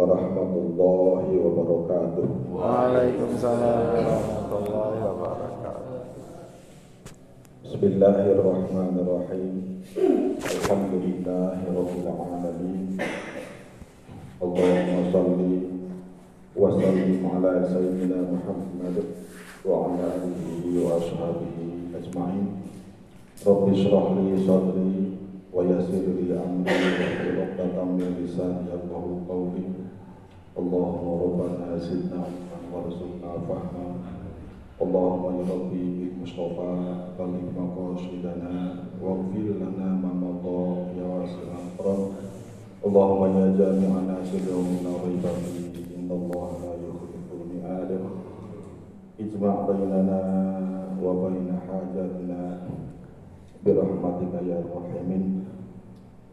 warahmatullahi 0.00 1.36
wabarakatuh. 1.36 2.24
Waalaikumsalam 2.48 4.00
warahmatullahi 4.00 4.98
wabarakatuh. 5.04 6.00
Bismillahirrahmanirrahim. 7.68 9.84
Alhamdulillahirabbil 10.40 12.08
alamin. 12.08 12.96
Allahumma 14.40 15.12
shalli 15.12 15.68
wa 16.56 16.72
sallim 16.80 17.20
ala 17.20 17.60
sayyidina 17.68 18.24
Muhammad 18.24 18.96
wa 19.60 19.84
ala 19.84 20.16
alihi 20.16 20.80
wa 20.80 20.96
ashabihi 20.96 21.92
ajma'in. 21.92 22.72
Rabbi 23.44 23.72
shrah 23.76 24.16
li 24.16 24.48
sadri 24.48 25.20
wa 25.52 25.60
yassir 25.60 26.08
li 26.08 26.32
amri 26.32 26.72
wa 27.36 27.52
hlul 27.52 28.00
min 28.00 28.16
lisani 28.16 28.64
yafqahu 28.72 29.28
qawli. 29.28 29.79
Allahumma 30.59 31.11
rabbana 31.23 31.77
zidna 31.79 32.21
ilman 32.31 32.63
warzuqna 32.73 33.31
fahma. 33.47 33.85
اللهم 34.75 35.23
يا 35.39 35.43
ربي 35.55 35.85
بالمصطفى 35.99 36.71
بلغ 37.19 37.43
مقاصدنا 37.59 38.53
واغفر 39.01 39.47
لنا 39.63 39.87
ما 40.03 40.11
مضى 40.23 40.59
يا 40.99 41.05
واسع 41.15 41.47
الكرم 41.63 42.01
اللهم 42.85 43.21
يا 43.39 43.45
جامعنا 43.59 44.15
سلوم 44.31 44.67
لا 44.83 44.93
ريب 45.07 45.23
فيه 45.23 45.95
ان 45.95 46.09
الله 46.11 46.49
لا 46.63 46.73
يخلف 46.87 47.27
الميعاد 47.39 47.91
اجمع 49.19 49.53
بيننا 49.67 50.19
وبين 51.03 51.47
حاجاتنا 51.67 52.39
برحمتك 53.65 54.33
يا 54.49 54.57
الراحمين 54.59 55.25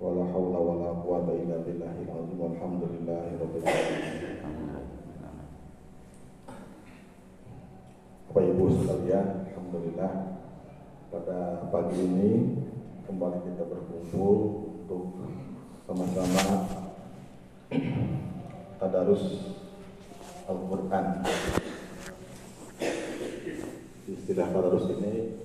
ولا 0.03 0.25
حول 0.35 0.55
ولا 0.57 0.89
قوة 1.07 1.27
إلا 1.31 1.57
بالله 1.63 1.95
العظيم 2.07 2.39
والحمد 2.41 2.83
لله 2.83 3.25
رب 3.39 3.55
العالمين 3.63 4.33
Bapak 8.33 8.49
Ibu 8.49 8.65
sekalian, 8.81 9.45
Alhamdulillah 9.45 10.13
pada 11.13 11.69
pagi 11.69 12.01
ini 12.01 12.33
kembali 13.05 13.45
kita 13.45 13.69
berkumpul 13.69 14.37
untuk 14.73 15.21
sama-sama 15.85 16.65
tadarus 18.81 19.53
Al-Quran. 20.49 21.07
Istilah 24.09 24.49
tadarus 24.49 24.89
ini 24.97 25.37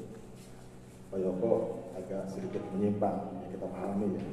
Pak 1.12 1.20
Yoko 1.20 1.52
agak 1.97 2.29
sedikit 2.33 2.63
menyimpang 2.73 3.37
yang 3.43 3.51
kita 3.53 3.67
pahami 3.69 4.17
ya. 4.17 4.25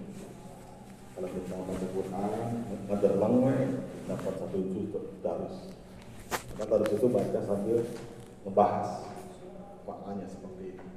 Kalau 1.15 1.27
kita 1.35 1.55
baca 1.59 1.88
Quran, 1.91 2.47
ngederlang 2.88 3.35
dapat 4.07 4.33
satu 4.39 4.57
juz 4.71 4.88
tadarus. 5.19 5.57
Karena 6.31 6.63
tadarus 6.63 6.95
itu 6.95 7.07
baca 7.11 7.39
sambil 7.43 7.79
membahas 8.47 8.89
maknanya 9.83 10.27
seperti 10.31 10.79
ini. 10.79 10.88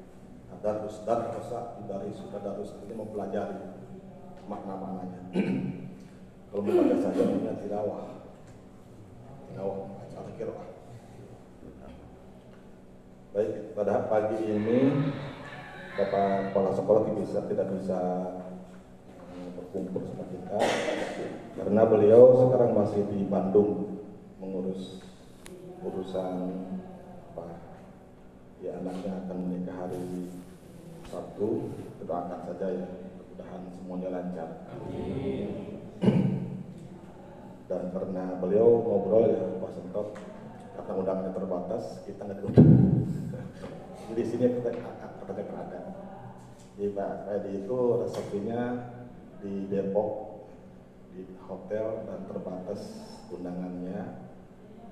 Tadarus 0.53 0.97
dan 1.03 1.21
kosa 1.35 1.61
dari 1.91 2.15
sudah 2.15 2.41
darus 2.41 2.71
ini 2.87 2.95
mempelajari 2.95 3.59
makna 4.47 4.75
maknanya. 4.79 5.21
Kalau 6.53 6.63
membaca 6.69 6.97
saja 7.01 7.21
namanya 7.25 7.57
tilawah, 7.65 8.05
tilawah 9.49 9.89
atau 10.13 10.33
kirah. 10.37 10.61
Baik, 13.33 13.73
pada 13.73 14.13
pagi 14.13 14.37
ini 14.45 14.93
Bapak 15.93 16.49
Kepala 16.49 16.73
Sekolah 16.73 17.05
tidak 17.05 17.21
bisa, 17.21 17.39
tidak 17.53 17.69
bisa 17.77 18.01
berkumpul 19.61 20.01
sama 20.09 20.25
kita. 20.33 20.57
Karena 21.61 21.83
beliau 21.85 22.33
sekarang 22.41 22.73
masih 22.73 23.05
di 23.13 23.29
Bandung 23.29 24.01
mengurus 24.41 25.05
urusan 25.85 26.49
apa? 27.37 27.45
Ya 28.65 28.81
anaknya 28.81 29.21
akan 29.21 29.37
menikah 29.45 29.77
hari 29.85 30.33
Sabtu. 31.13 31.69
Doakan 32.09 32.41
saja 32.49 32.67
ya 32.73 32.89
mudah-mudahan 32.89 33.63
semuanya 33.77 34.09
lancar. 34.17 34.49
Dan 37.69 37.83
karena 37.93 38.25
beliau 38.41 38.81
ngobrol 38.81 39.29
ya 39.29 39.45
Pak 39.61 39.71
Sentot 39.77 40.17
karena 40.73 40.93
undangannya 40.97 41.37
terbatas 41.37 42.01
kita 42.09 42.25
nggak 42.25 42.41
di 44.13 44.25
sini 44.29 44.45
kita 44.61 44.73
katanya 45.33 45.49
berada 45.49 45.81
di 46.77 46.93
Pak 46.93 47.29
Edi 47.29 47.65
itu 47.65 47.79
resepsinya 48.05 48.61
di 49.41 49.69
Depok 49.69 50.45
di 51.13 51.25
hotel 51.45 52.09
dan 52.09 52.25
terbatas 52.29 52.81
undangannya. 53.29 54.29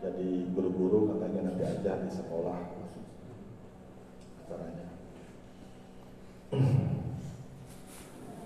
Jadi 0.00 0.48
guru-guru 0.56 1.12
katanya 1.12 1.52
nanti 1.52 1.62
aja 1.64 1.92
di 2.00 2.08
sekolah 2.08 2.56
acaranya. 4.44 4.88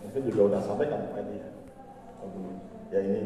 Mungkin 0.03 0.22
juga 0.31 0.41
udah 0.50 0.61
sampai 0.62 0.91
kan 0.91 1.15
Pak 1.15 1.22
Edi 1.22 1.37
ya? 1.38 1.50
Ya 2.91 2.99
ini 3.03 3.21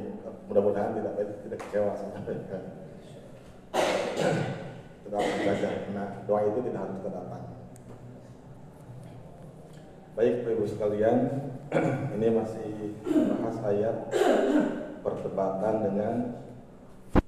mudah-mudahan 0.48 0.96
tidak 0.96 1.12
tidak 1.44 1.58
kecewa 1.60 1.92
sampaikan 1.92 2.62
tetap 5.04 5.20
saja 5.20 5.68
nah 5.92 6.08
doa 6.24 6.40
itu 6.48 6.60
tidak 6.68 6.80
harus 6.84 6.98
terdatang 7.04 7.57
baik 10.18 10.42
Bapak 10.42 10.50
Ibu 10.58 10.64
sekalian 10.66 11.18
ini 12.18 12.26
masih 12.34 12.98
bahas 13.38 13.56
ayat 13.70 14.10
perdebatan 14.98 15.74
dengan 15.86 16.14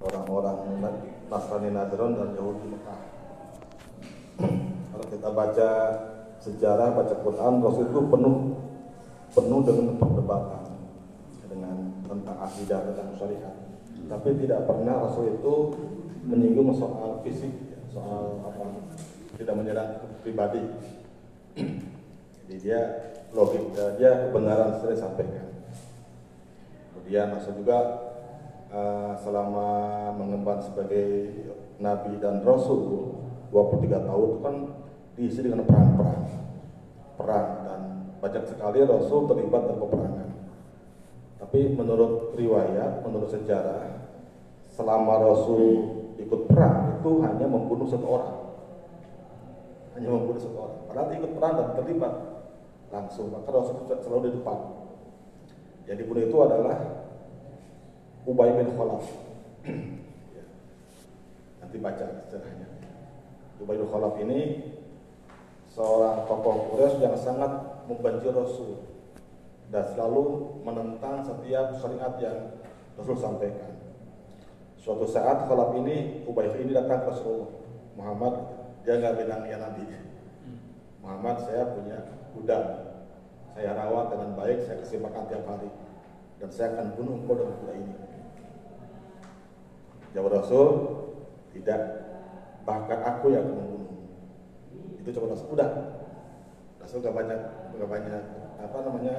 orang-orang 0.02 0.58
Nasrani 1.30 1.70
Najran 1.70 2.18
dan 2.18 2.34
Yahudi 2.34 2.66
Mekah. 2.66 3.00
Kalau 4.90 5.06
kita 5.06 5.28
baca 5.30 5.70
sejarah, 6.42 6.90
baca 6.90 7.14
Quran, 7.14 7.62
Rasul 7.62 7.94
itu 7.94 8.00
penuh 8.10 8.36
penuh 9.38 9.60
dengan 9.62 9.94
perdebatan 9.94 10.62
dengan 11.46 11.94
tentang 12.10 12.38
akidah 12.42 12.90
tentang 12.90 13.14
syariat. 13.14 13.54
Tapi 14.10 14.28
tidak 14.42 14.66
pernah 14.66 15.06
Rasul 15.06 15.38
itu 15.38 15.54
menyinggung 16.26 16.74
soal 16.74 17.22
fisik, 17.22 17.54
soal 17.94 18.42
apa 18.42 18.66
tidak 19.38 19.54
menyerang 19.54 19.90
pribadi. 20.26 20.66
Jadi 22.50 22.66
dia 22.66 22.82
logik, 23.30 23.78
dia 23.94 24.26
kebenaran 24.26 24.74
sering 24.82 24.98
sampaikan. 24.98 25.46
Kemudian 26.90 27.30
Rasul 27.30 27.62
juga 27.62 28.10
Uh, 28.70 29.18
selama 29.18 29.66
mengemban 30.14 30.62
sebagai 30.62 31.26
nabi 31.82 32.22
dan 32.22 32.38
rasul 32.46 33.18
23 33.50 34.06
tahun 34.06 34.26
itu 34.30 34.38
kan 34.46 34.56
diisi 35.18 35.40
dengan 35.42 35.66
perang-perang. 35.66 36.22
Perang 37.18 37.48
dan 37.66 37.80
banyak 38.22 38.46
sekali 38.46 38.86
rasul 38.86 39.26
terlibat 39.26 39.66
dalam 39.66 39.82
peperangan. 39.82 40.28
Tapi 41.42 41.74
menurut 41.74 42.38
riwayat 42.38 43.02
menurut 43.02 43.26
sejarah 43.34 44.06
selama 44.70 45.18
rasul 45.18 45.66
ikut 46.14 46.46
perang 46.46 46.94
itu 47.02 47.10
hanya 47.26 47.50
membunuh 47.50 47.90
satu 47.90 48.06
orang. 48.06 48.38
Hanya 49.98 50.14
membunuh 50.14 50.38
satu 50.38 50.56
orang. 50.62 50.78
Padahal 50.86 51.10
ikut 51.18 51.30
perang 51.34 51.54
dan 51.58 51.68
terlibat 51.74 52.12
langsung 52.90 53.30
maka 53.30 53.48
rasul 53.54 53.86
selalu 53.86 54.20
di 54.28 54.32
depan 54.38 54.58
yang 55.90 55.98
dibunuh 55.98 56.22
itu 56.22 56.36
adalah 56.38 56.78
Ubay 58.22 58.54
bin 58.54 58.70
Khalaf. 58.78 59.06
ya. 60.36 60.44
Nanti 61.58 61.76
baca 61.82 62.06
sejarahnya. 62.28 62.68
Ubay 63.58 63.74
bin 63.74 63.90
Khalaf 63.90 64.14
ini 64.22 64.70
seorang 65.72 66.30
tokoh 66.30 66.74
Quraisy 66.74 67.02
yang 67.02 67.16
sangat 67.18 67.50
membenci 67.90 68.30
Rasul 68.30 68.86
dan 69.74 69.86
selalu 69.94 70.58
menentang 70.62 71.26
setiap 71.26 71.74
syariat 71.80 72.14
yang 72.22 72.38
Rasul 72.94 73.18
sampaikan. 73.18 73.74
Suatu 74.78 75.10
saat 75.10 75.50
Khalaf 75.50 75.74
ini 75.74 76.22
Ubay 76.28 76.54
ini 76.54 76.70
datang 76.70 77.02
ke 77.02 77.18
Rasulullah 77.18 77.50
Muhammad 77.98 78.34
dia 78.86 78.96
nggak 78.96 79.16
bilang 79.26 79.42
ya 79.44 79.58
Nabi 79.60 79.84
Muhammad 81.04 81.36
saya 81.44 81.68
punya 81.74 82.19
kuda 82.36 82.58
saya 83.56 83.70
rawat 83.76 84.14
dengan 84.14 84.30
baik 84.38 84.64
saya 84.64 84.80
kasih 84.80 85.02
makan 85.02 85.26
tiap 85.26 85.44
hari 85.46 85.70
dan 86.40 86.48
saya 86.48 86.72
akan 86.76 86.94
bunuh 86.96 87.14
engkau 87.20 87.34
dengan 87.36 87.54
kuda 87.60 87.74
ini 87.76 87.94
Jawab 90.10 90.42
Rasul, 90.42 90.68
tidak. 91.54 91.80
Bahkan 92.66 92.98
aku 92.98 93.26
yang 93.30 93.46
akan 93.46 93.56
membunuh. 93.62 93.94
Itu 94.98 95.08
coba 95.14 95.26
Rasul. 95.34 95.48
Udah. 95.54 95.70
Rasul 96.82 96.98
gak 97.04 97.14
banyak, 97.14 97.40
gak 97.78 97.90
banyak 97.90 98.24
apa 98.60 98.76
namanya 98.84 99.16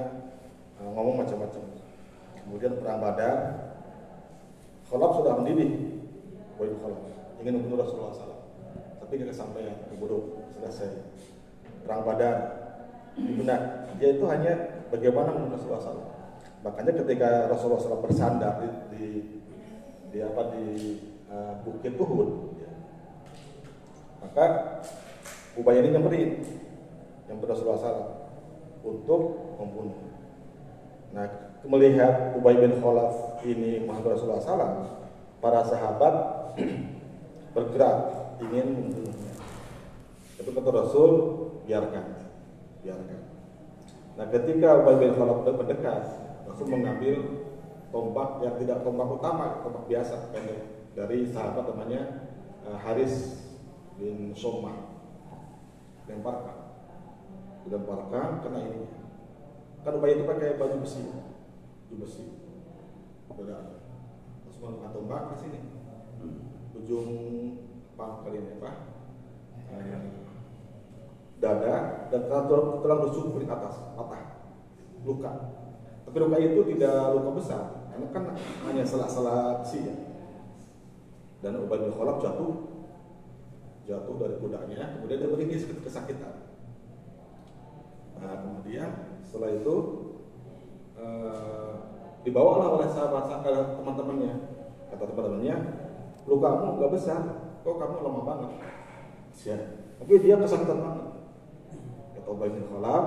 uh, 0.78 0.90
ngomong 0.92 1.24
macam-macam. 1.24 1.64
Kemudian 2.44 2.76
perang 2.78 3.00
Badar, 3.00 3.38
Khalaf 4.90 5.12
sudah 5.16 5.40
mendidih. 5.40 6.04
Wahyu 6.60 6.76
Khalaf 6.84 7.00
ingin 7.40 7.58
membunuh 7.58 7.80
Rasulullah 7.82 8.12
SAW. 8.12 8.44
Tapi 9.00 9.12
gak 9.24 9.32
kesampaian, 9.32 9.74
keburu 9.88 10.44
selesai. 10.60 11.00
Perang 11.88 12.04
Badar, 12.04 12.61
di 13.16 13.32
benak. 13.36 13.92
Dia 14.00 14.16
itu 14.16 14.24
hanya 14.26 14.52
bagaimana 14.88 15.32
membunuh 15.36 15.56
Rasulullah 15.56 15.82
SAW. 15.82 16.12
Makanya 16.62 16.92
ketika 17.02 17.50
Rasulullah 17.50 17.82
SAW 17.82 18.06
bersandar 18.06 18.62
di, 18.62 18.68
di 18.94 19.04
di 20.12 20.18
apa 20.20 20.52
di 20.52 20.66
uh, 21.32 21.52
Bukit 21.64 21.96
Uhud. 21.96 22.60
Ya. 22.60 22.72
Maka 24.22 24.44
Ubay 25.56 25.80
ini 25.84 25.92
nyamperin 25.92 26.40
yang 27.28 27.40
Rasulullah 27.40 27.80
SAW 27.80 28.08
untuk 28.84 29.22
membunuh. 29.60 30.00
Nah, 31.12 31.28
melihat 31.64 32.36
Ubay 32.36 32.56
bin 32.56 32.80
Khalaf 32.80 33.44
ini 33.44 33.84
Muhammad 33.84 34.16
Rasulullah 34.16 34.42
SAW, 34.42 34.88
para 35.44 35.60
sahabat 35.66 36.14
bergerak 37.54 37.96
ingin 38.42 38.66
membunuhnya. 38.74 39.32
Itu 40.40 40.50
kata 40.56 40.70
Rasul, 40.72 41.10
biarkan, 41.68 42.06
biarkan. 42.82 43.20
Nah, 44.12 44.26
ketika 44.28 44.68
Ubay 44.84 44.96
bin 45.00 45.16
Khalaf 45.16 45.46
mendekat, 45.46 46.02
Rasul 46.44 46.68
mengambil 46.68 47.16
tombak 47.88 48.44
yang 48.44 48.54
tidak 48.60 48.84
tombak 48.84 49.08
utama, 49.08 49.64
tombak 49.64 49.88
biasa 49.88 50.28
pendek 50.34 50.60
dari 50.92 51.24
sahabat 51.32 51.64
namanya 51.72 52.28
uh, 52.68 52.76
Haris 52.76 53.46
bin 53.96 54.36
Somah. 54.36 54.92
Lemparkan, 56.10 56.58
dilemparkan 57.64 58.42
kena 58.44 58.60
ini. 58.68 58.84
Kan 59.86 59.96
Ubay 59.96 60.18
itu 60.18 60.28
pakai 60.28 60.60
baju 60.60 60.76
besi, 60.82 61.00
baju 61.08 61.94
besi. 62.04 62.24
Beda. 63.32 63.80
Terus 64.44 64.56
mengangkat 64.60 64.90
tombak 64.92 65.22
ke 65.32 65.34
sini, 65.40 65.60
ujung 66.76 67.08
apa 67.96 68.26
kali 68.26 68.44
ini 68.44 68.60
apa? 68.60 68.70
Uh, 69.72 70.31
dada 71.42 72.06
dan 72.06 72.30
tulang 72.30 72.78
tulang 72.78 73.00
rusuk 73.10 73.34
di 73.42 73.50
atas 73.50 73.74
patah 73.98 74.46
luka. 75.02 75.32
Tapi 76.06 76.16
luka 76.22 76.38
itu 76.38 76.60
tidak 76.70 77.18
luka 77.18 77.30
besar. 77.34 77.64
Karena 77.90 78.06
kan 78.14 78.24
hanya 78.70 78.86
salah-salah 78.86 79.58
besi 79.60 79.82
ya. 79.82 79.94
Dan 81.42 81.66
Ubay 81.66 81.82
bin 81.82 81.90
jatuh. 81.90 82.70
Jatuh 83.82 84.14
dari 84.14 84.38
kudanya 84.38 84.94
kemudian 84.94 85.18
dia 85.18 85.30
meringis 85.34 85.66
kesakitan. 85.66 86.54
Nah 88.22 88.46
kemudian 88.46 89.18
setelah 89.26 89.50
itu 89.50 89.76
eh, 90.94 91.74
dibawalah 92.22 92.78
oleh 92.78 92.86
sahabat 92.86 93.26
sahabat 93.26 93.82
teman-temannya. 93.82 94.34
Kata 94.94 95.04
teman-temannya 95.10 95.56
lukamu 96.30 96.78
gak 96.78 96.92
besar. 96.94 97.20
Kok 97.66 97.78
kamu 97.82 98.06
lemah 98.06 98.22
banget? 98.22 98.50
Ya 99.42 99.58
tapi 100.02 100.18
dia 100.18 100.34
kesakitan 100.34 100.82
banget 100.82 101.11
Ubay 102.32 102.50
bin 102.50 102.64
Khalaf 102.68 103.04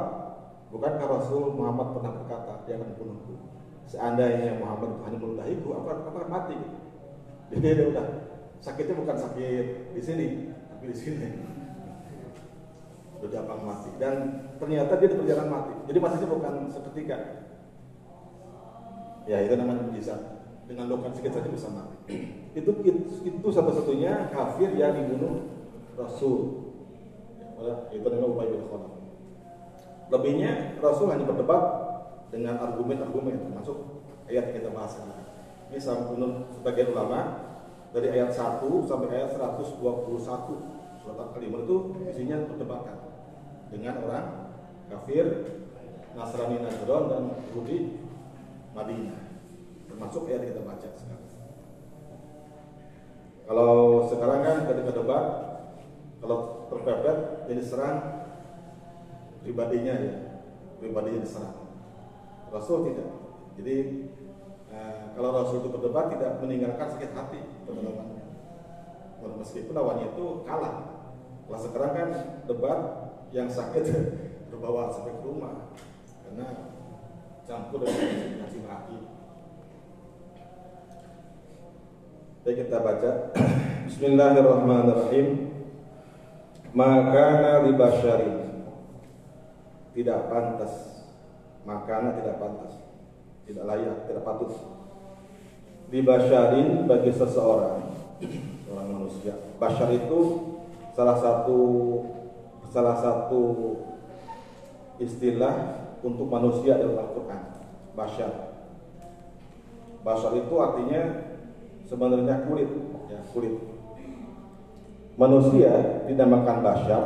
bukankah 0.69 1.07
Rasul 1.07 1.53
Muhammad 1.53 1.97
pernah 1.97 2.11
berkata 2.21 2.53
dia 2.65 2.77
akan 2.77 2.93
membunuhku 2.93 3.33
seandainya 3.85 4.57
Muhammad 4.57 5.01
hanya 5.05 5.17
meludahiku 5.21 5.77
aku 5.77 5.87
akan, 5.87 5.97
aku 6.09 6.17
akan 6.17 6.31
mati? 6.31 6.57
Jadi 7.53 7.61
dia 7.61 7.85
udah 7.93 8.05
sakitnya 8.61 8.95
bukan 8.97 9.17
sakit 9.17 9.65
di 9.93 10.01
sini 10.01 10.27
tapi 10.69 10.83
di 10.89 10.97
sini. 10.97 11.29
Sudah 13.21 13.41
akan 13.45 13.59
mati. 13.63 13.89
Dan 14.01 14.15
ternyata 14.57 14.97
dia 14.97 15.09
di 15.13 15.17
perjalanan 15.17 15.49
mati. 15.49 15.73
Jadi 15.87 15.97
matinya 16.01 16.27
bukan 16.29 16.53
seketika? 16.73 17.17
Ya 19.25 19.41
itu 19.45 19.53
namanya 19.57 19.85
mujizat. 19.89 20.21
Dengan 20.65 20.89
luka 20.89 21.13
sedikit 21.13 21.37
saja 21.37 21.49
bisa 21.49 21.69
mati. 21.69 21.97
Itu 22.57 22.71
itu 23.27 23.47
satu-satunya 23.51 24.31
kafir 24.31 24.71
yang 24.79 24.95
dibunuh 24.95 25.43
Rasul. 25.99 26.71
Itu 27.91 28.07
namanya 28.07 28.31
Ubay 28.31 28.47
bin 28.47 28.63
Khalaf 28.71 28.94
lebihnya 30.09 30.77
Rasul 30.81 31.09
hanya 31.09 31.25
berdebat 31.25 31.63
dengan 32.29 32.61
argumen-argumen 32.61 33.41
termasuk 33.49 34.05
ayat 34.29 34.51
yang 34.51 34.55
kita 34.61 34.69
bahas 34.73 34.93
ini. 35.01 35.13
Ini 35.73 35.79
menurut 36.13 36.51
sebagian 36.53 36.93
ulama 36.93 37.19
dari 37.89 38.11
ayat 38.11 38.31
1 38.33 38.61
sampai 38.85 39.07
ayat 39.09 39.33
121 39.33 39.81
surat 41.01 41.17
Al-Kalimah 41.17 41.61
itu 41.63 41.77
isinya 42.09 42.43
perdebatan 42.49 42.97
dengan 43.69 43.93
orang 44.05 44.25
kafir 44.89 45.25
Nasrani 46.13 46.61
Najran 46.61 47.03
dan 47.11 47.23
Yahudi 47.51 47.97
Madinah. 48.71 49.21
Termasuk 49.89 50.27
ayat 50.29 50.43
yang 50.43 50.51
kita 50.53 50.63
baca 50.63 50.87
sekarang. 50.95 51.23
Kalau 53.45 53.73
sekarang 54.09 54.39
kan 54.41 54.57
ketika 54.65 54.91
debat 54.91 55.25
kalau 56.17 56.65
terpepet 56.73 57.45
jadi 57.45 57.61
serang 57.61 58.24
pribadinya 59.45 59.93
ya. 59.93 60.15
Pribadinya 60.81 61.21
diserang. 61.21 61.69
Rasul 62.49 62.89
tidak. 62.89 63.09
Jadi 63.61 63.77
eh, 64.73 65.01
kalau 65.13 65.29
Rasul 65.37 65.61
itu 65.61 65.69
berdebat 65.69 66.09
tidak 66.17 66.41
meninggalkan 66.41 66.89
sakit 66.89 67.13
hati 67.13 67.39
teman-teman 67.69 68.15
meskipun 69.45 69.77
lawannya 69.77 70.09
itu 70.13 70.25
kalah. 70.41 70.75
Kalau 71.45 71.59
sekarang 71.61 71.91
kan 71.93 72.09
debat 72.49 72.79
yang 73.29 73.45
sakit 73.45 73.83
terbawa 74.49 74.89
sampai 74.89 75.13
ke 75.17 75.25
rumah. 75.25 75.69
Karena 76.25 76.73
campur 77.45 77.85
dengan 77.85 78.41
caci 78.41 78.59
maki 78.65 78.99
Baik 82.41 82.65
kita 82.65 82.77
baca. 82.81 83.11
Bismillahirrahmanirrahim. 83.89 85.27
Maka 86.75 87.63
li 87.65 87.71
basyarin 87.77 88.44
tidak 89.95 90.27
pantas. 90.27 90.73
Makanan 91.63 92.19
tidak 92.21 92.35
pantas. 92.37 92.73
Tidak 93.47 93.63
layak 93.63 94.05
tidak 94.05 94.27
patut. 94.27 94.51
Dibasyarin 95.89 96.85
bagi 96.85 97.11
seseorang. 97.15 97.95
Orang 98.69 98.87
manusia. 98.91 99.33
Basyar 99.57 99.89
itu 99.95 100.19
salah 100.93 101.17
satu 101.17 101.59
salah 102.69 102.99
satu 102.99 103.41
istilah 104.99 105.87
untuk 106.03 106.27
manusia 106.27 106.75
dalam 106.75 106.99
Al-Quran. 106.99 107.43
Basyar. 107.95 108.31
Basyar 110.03 110.33
itu 110.37 110.53
artinya 110.59 111.01
sebenarnya 111.87 112.45
kulit 112.45 112.69
ya 113.07 113.19
kulit. 113.31 113.55
Manusia 115.15 116.03
dinamakan 116.11 116.59
basyar 116.59 117.03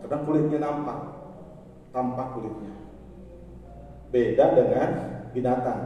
karena 0.00 0.18
kulitnya 0.24 0.58
nampak 0.58 1.11
tampak 1.92 2.34
kulitnya. 2.34 2.72
Beda 4.08 4.44
dengan 4.56 4.90
binatang. 5.32 5.80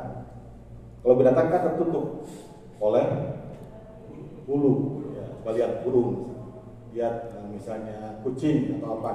Kalau 1.03 1.15
binatang 1.15 1.47
kan 1.51 1.61
tertutup 1.71 2.27
oleh 2.83 3.07
bulu, 4.47 5.07
ya, 5.15 5.27
lihat 5.55 5.83
burung, 5.87 6.35
lihat 6.91 7.35
misalnya 7.51 8.19
kucing 8.27 8.79
atau 8.79 8.99
apa, 8.99 9.13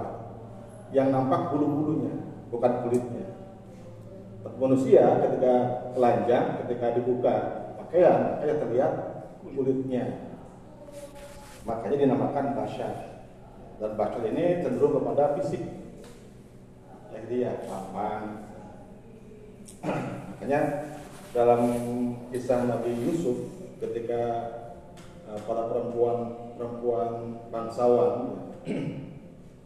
yang 0.96 1.12
nampak 1.12 1.52
bulu-bulunya, 1.52 2.16
bukan 2.52 2.88
kulitnya. 2.88 3.28
Manusia 4.62 5.04
ketika 5.26 5.56
telanjang, 5.98 6.46
ketika 6.64 6.94
dibuka 6.94 7.36
pakaian, 7.82 8.38
makanya 8.38 8.56
terlihat 8.62 8.94
kulitnya. 9.42 10.06
Makanya 11.66 11.98
dinamakan 11.98 12.58
basyar. 12.58 13.26
Dan 13.82 13.98
basyar 13.98 14.24
ini 14.30 14.62
cenderung 14.62 15.02
kepada 15.02 15.34
fisik, 15.38 15.62
jadi 17.32 17.48
ya 17.48 17.54
gampang 17.64 18.44
makanya 20.36 20.62
dalam 21.32 21.62
kisah 22.28 22.68
Nabi 22.68 22.92
Yusuf 23.08 23.56
ketika 23.80 24.52
uh, 25.32 25.40
para 25.48 25.72
perempuan 25.72 26.52
perempuan 26.60 27.40
bangsawan 27.48 28.36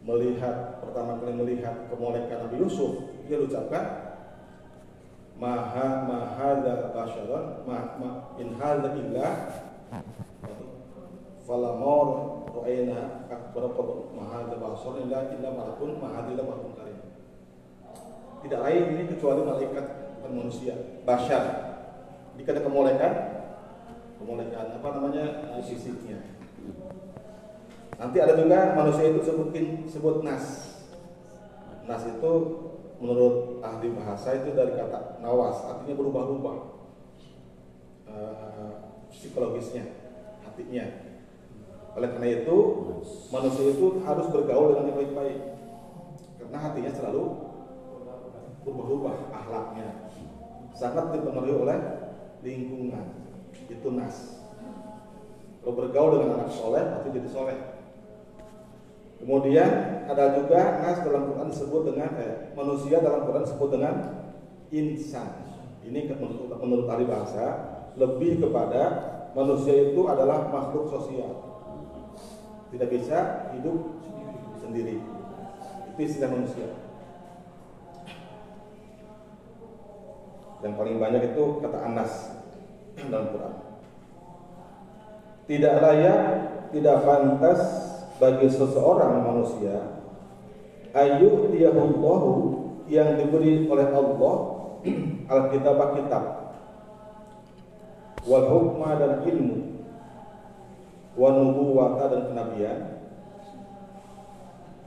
melihat 0.06 0.78
pertama 0.78 1.18
kali 1.18 1.34
melihat 1.34 1.90
kemolekan 1.90 2.46
Nabi 2.46 2.62
Yusuf 2.62 3.02
dia 3.26 3.42
ucapkan 3.42 4.14
maha 5.34 6.06
maha 6.06 6.62
basyaran 6.94 7.66
ma, 7.66 7.98
ma 7.98 8.10
in 8.38 8.54
hadza 8.62 8.94
illa 8.94 9.26
falamor 11.42 12.06
ro'ena 12.46 13.26
akbar 13.26 13.74
maha 14.14 14.54
basyaran 14.54 15.02
illa 15.10 15.18
illa 15.34 15.50
maha 15.50 16.30
illa 16.30 16.46
malakun 16.46 16.78
karim 16.78 17.05
tidak 18.46 18.62
lain 18.62 18.82
ini 18.94 19.02
kecuali 19.10 19.42
malaikat 19.42 19.84
bukan 20.22 20.32
manusia 20.38 20.74
basyar 21.02 21.44
jika 22.38 22.48
ada 22.54 22.62
kemolekan 22.62 23.12
kemolekan 24.22 24.66
apa 24.78 24.88
namanya 24.94 25.24
sisiknya 25.60 26.36
nanti 27.96 28.16
ada 28.20 28.36
juga 28.36 28.76
manusia 28.76 29.08
itu 29.08 29.20
sebutin 29.24 29.88
sebut 29.88 30.20
nas. 30.20 30.76
Nas 31.88 32.02
itu 32.04 32.32
menurut 33.00 33.60
ahli 33.60 33.92
bahasa 33.92 34.36
itu 34.36 34.52
dari 34.52 34.76
kata 34.76 35.20
nawas 35.24 35.64
artinya 35.64 35.94
berubah-ubah. 35.96 36.56
Uh, 38.06 38.70
psikologisnya 39.10 39.84
hatinya. 40.44 40.86
Oleh 41.96 42.08
karena 42.12 42.28
itu 42.44 42.56
manusia 43.32 43.64
itu 43.72 44.04
harus 44.04 44.26
bergaul 44.28 44.76
dengan 44.76 44.92
yang 44.92 44.98
baik-baik. 45.00 45.40
Karena 46.36 46.58
hatinya 46.60 46.92
selalu 46.92 47.24
berubah-ubah 48.66 49.30
akhlaknya 49.30 50.10
sangat 50.74 51.14
dipengaruhi 51.14 51.54
oleh 51.54 51.78
lingkungan 52.42 53.06
itu 53.70 53.88
nas 53.94 54.42
Kalau 55.62 55.74
bergaul 55.82 56.14
dengan 56.14 56.38
anak 56.38 56.54
soleh, 56.54 56.78
pasti 56.78 57.10
jadi 57.10 57.26
soleh. 57.26 57.58
Kemudian 59.18 59.70
ada 60.06 60.38
juga 60.38 60.78
nas 60.78 61.02
dalam 61.02 61.26
Quran 61.26 61.50
disebut 61.50 61.82
dengan 61.90 62.10
eh, 62.22 62.54
manusia 62.54 63.02
dalam 63.02 63.26
Quran 63.26 63.42
disebut 63.42 63.68
dengan 63.74 63.94
insan. 64.70 65.26
Ini 65.82 66.06
menurut, 66.14 66.54
menurut 66.62 66.86
ahli 66.86 67.10
bahasa 67.10 67.46
lebih 67.98 68.46
kepada 68.46 68.82
manusia 69.34 69.90
itu 69.90 70.06
adalah 70.06 70.54
makhluk 70.54 70.86
sosial. 70.86 71.34
Tidak 72.70 72.86
bisa 72.86 73.50
hidup 73.58 73.98
sendiri. 74.62 75.02
Itu 75.90 75.98
istilah 75.98 76.30
manusia. 76.30 76.85
Yang 80.64 80.74
paling 80.76 80.96
banyak 80.96 81.22
itu 81.34 81.42
kata 81.60 81.78
anas 81.84 82.12
dalam 82.96 83.28
Quran. 83.32 83.54
Tidak 85.46 85.74
layak, 85.78 86.22
tidak 86.72 86.96
pantas 87.04 87.60
bagi 88.16 88.48
seseorang 88.48 89.20
manusia 89.22 89.96
ayu 90.96 91.52
diyahullahu 91.52 92.32
yang 92.88 93.20
diberi 93.20 93.68
oleh 93.68 93.88
Allah 93.92 94.36
alkitab 95.36 95.78
kitab. 96.00 96.24
Wal 98.26 98.46
hukma 98.48 98.98
dan 98.98 99.12
ilmu. 99.22 99.58
Wa 101.14 101.28
nubuwata 101.32 102.04
dan 102.10 102.22
kenabian. 102.32 102.80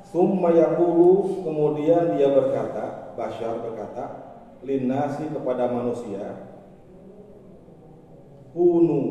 Summa 0.09 0.49
yaqulu 0.49 1.45
kemudian 1.45 2.17
dia 2.17 2.33
berkata 2.33 3.13
Bashar 3.13 3.61
berkata 3.61 4.28
linasi 4.63 5.31
kepada 5.31 5.71
manusia. 5.71 6.51
Kunu 8.51 9.01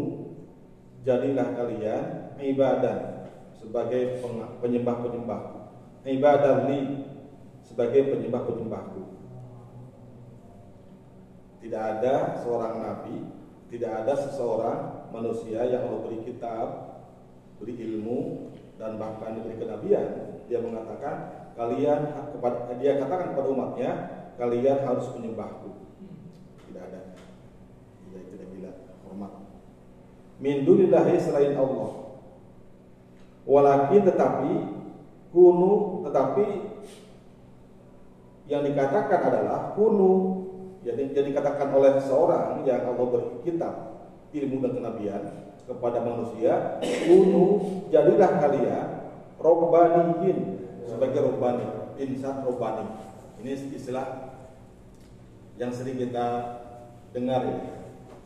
jadilah 1.07 1.55
kalian 1.55 2.05
ibadah 2.43 3.28
sebagai 3.55 4.21
penyembah-penyembah 4.61 5.43
ibadah 6.09 6.67
li 6.73 7.05
sebagai 7.62 8.17
penyembah-penyembahku. 8.17 9.02
Tidak 11.59 11.83
ada 11.83 12.40
seorang 12.40 12.75
nabi 12.81 13.38
tidak 13.69 13.93
ada 14.05 14.17
seseorang 14.17 15.12
manusia 15.12 15.61
yang 15.69 15.85
Allah 15.85 16.00
beri 16.09 16.25
kitab 16.25 16.67
beri 17.61 17.76
ilmu 17.76 18.49
dan 18.81 18.97
bahkan 18.97 19.37
diberi 19.37 19.61
kenabian. 19.61 20.40
Dia 20.49 20.64
mengatakan 20.64 21.17
kalian 21.52 22.00
dia 22.81 22.97
katakan 22.97 23.37
kepada 23.37 23.49
umatnya 23.52 23.90
kalian 24.38 24.87
harus 24.87 25.07
menyembahku. 25.18 25.68
Tidak 26.71 26.83
ada. 26.83 27.00
Tidak 28.07 28.23
tidak 28.30 28.47
gila 28.54 28.73
hormat. 29.04 29.33
Min 30.38 30.62
dunillahi 30.62 31.18
selain 31.18 31.59
Allah. 31.59 32.14
Walakin 33.42 34.02
tetapi 34.07 34.52
kunu 35.35 36.04
tetapi 36.07 36.47
yang 38.49 38.62
dikatakan 38.64 39.21
adalah 39.28 39.75
kunu. 39.75 40.47
Jadi 40.87 41.11
yang 41.11 41.26
dikatakan 41.35 41.75
oleh 41.75 41.99
seorang 41.99 42.62
yang 42.62 42.87
Allah 42.87 43.07
beri 43.11 43.42
kitab 43.42 43.75
ilmu 44.30 44.62
dan 44.62 44.73
kenabian 44.78 45.23
kepada 45.66 46.00
manusia 46.00 46.80
kunu 46.80 47.45
jadilah 47.90 48.30
kalian 48.38 48.87
robbaniyin. 49.42 50.38
Sebagai 50.88 51.21
robbani 51.21 51.66
insan 51.99 52.47
robbani. 52.47 52.87
Ini 53.42 53.75
istilah 53.75 54.27
yang 55.59 55.75
sering 55.75 55.99
kita 55.99 56.27
dengar 57.11 57.43
ini 57.43 57.67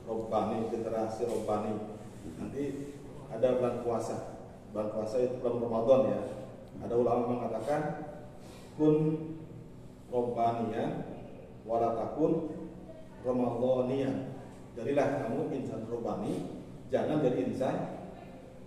robbani 0.05 0.69
generasi 0.69 1.25
robbani. 1.25 1.73
Nanti 2.37 2.65
ada 3.33 3.57
bulan 3.57 3.81
puasa. 3.81 4.17
Bulan 4.71 4.89
puasa 4.93 5.17
itu 5.25 5.41
bulan 5.41 5.65
Ramadan 5.65 6.01
ya. 6.13 6.21
Ada 6.85 6.95
ulama 6.95 7.25
mengatakan 7.33 7.81
kun 8.77 8.97
robbaniyan 10.13 11.09
walatakun 11.65 12.53
ramadhaniyan 13.23 14.35
jadilah 14.75 15.25
kamu 15.25 15.53
insan 15.57 15.85
robbani 15.89 16.61
jangan 16.93 17.25
jadi 17.25 17.49
insan 17.49 17.77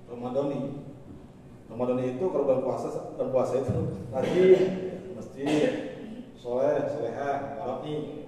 ramadhani. 0.09 0.89
Ramadhani 1.69 2.17
itu 2.17 2.25
kalau 2.29 2.45
bulan 2.49 2.61
puasa 2.65 2.87
bulan 3.13 3.29
puasa 3.29 3.53
itu 3.61 3.77
rajin 4.13 4.61
masjid 5.13 5.71
soleh 6.37 6.85
soleha 6.89 7.57
waraki 7.57 8.24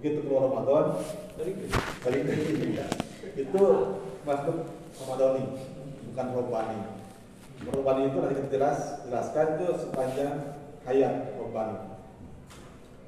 begitu 0.00 0.24
keluar 0.24 0.48
Ramadan 0.48 1.04
kali 2.00 2.16
ini 2.24 2.80
itu 3.36 3.62
masuk 4.24 4.56
ramadhani 5.04 5.44
bukan 6.08 6.26
robbani 6.40 6.78
Robbani 7.60 8.08
itu 8.08 8.16
nanti 8.24 8.40
kita 8.40 8.48
jelas, 8.56 9.04
jelaskan 9.04 9.60
itu 9.60 9.66
sepanjang 9.76 10.56
hayat 10.88 11.36
Robbani 11.36 11.92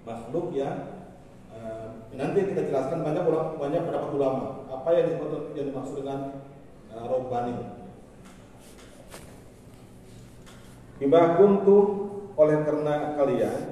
makhluk 0.04 0.52
yang 0.52 1.08
uh, 1.56 2.04
nanti 2.12 2.52
kita 2.52 2.68
jelaskan 2.68 3.00
banyak 3.00 3.25
banyak 3.56 3.82
pendapat 3.87 4.11
ulama. 4.12 4.68
Apa 4.68 4.88
yang 4.92 5.04
disebut 5.08 5.56
yang 5.56 5.66
dimaksud 5.72 5.96
dengan 6.04 6.20
uh, 6.92 7.04
Robbani 7.08 7.54
Bima 11.00 11.40
kuntu 11.40 11.76
oleh 12.37 12.62
karena 12.62 13.16
kalian 13.16 13.72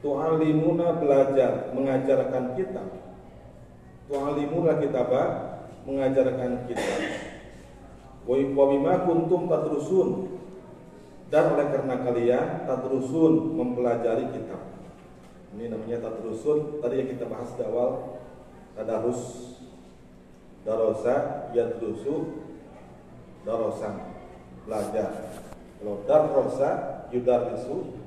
tu'alimuna 0.00 0.98
belajar 0.98 1.74
mengajarkan 1.74 2.54
kita. 2.54 2.82
Tu'alimuna 4.08 4.78
kitabah 4.78 5.28
mengajarkan 5.84 6.64
kita. 6.70 6.94
Wa 8.28 8.64
bima 8.68 8.94
kuntum 9.08 9.48
tadrusun. 9.48 10.38
Dan 11.28 11.44
oleh 11.52 11.68
karena 11.68 11.96
kalian 12.00 12.46
tadrusun 12.64 13.52
mempelajari 13.52 14.32
kitab. 14.32 14.64
Ini 15.56 15.68
namanya 15.72 16.08
tadrusun. 16.08 16.80
Tadi 16.80 16.94
yang 17.04 17.08
kita 17.12 17.24
bahas 17.28 17.52
di 17.52 17.62
awal 17.68 18.20
tadarus 18.72 19.22
darosa 20.64 21.48
yadrusu. 21.52 22.44
Darosan 23.44 23.96
belajar. 24.68 25.08
Kalau 25.80 26.04
darosa 26.04 26.70
yudarisu 27.08 27.97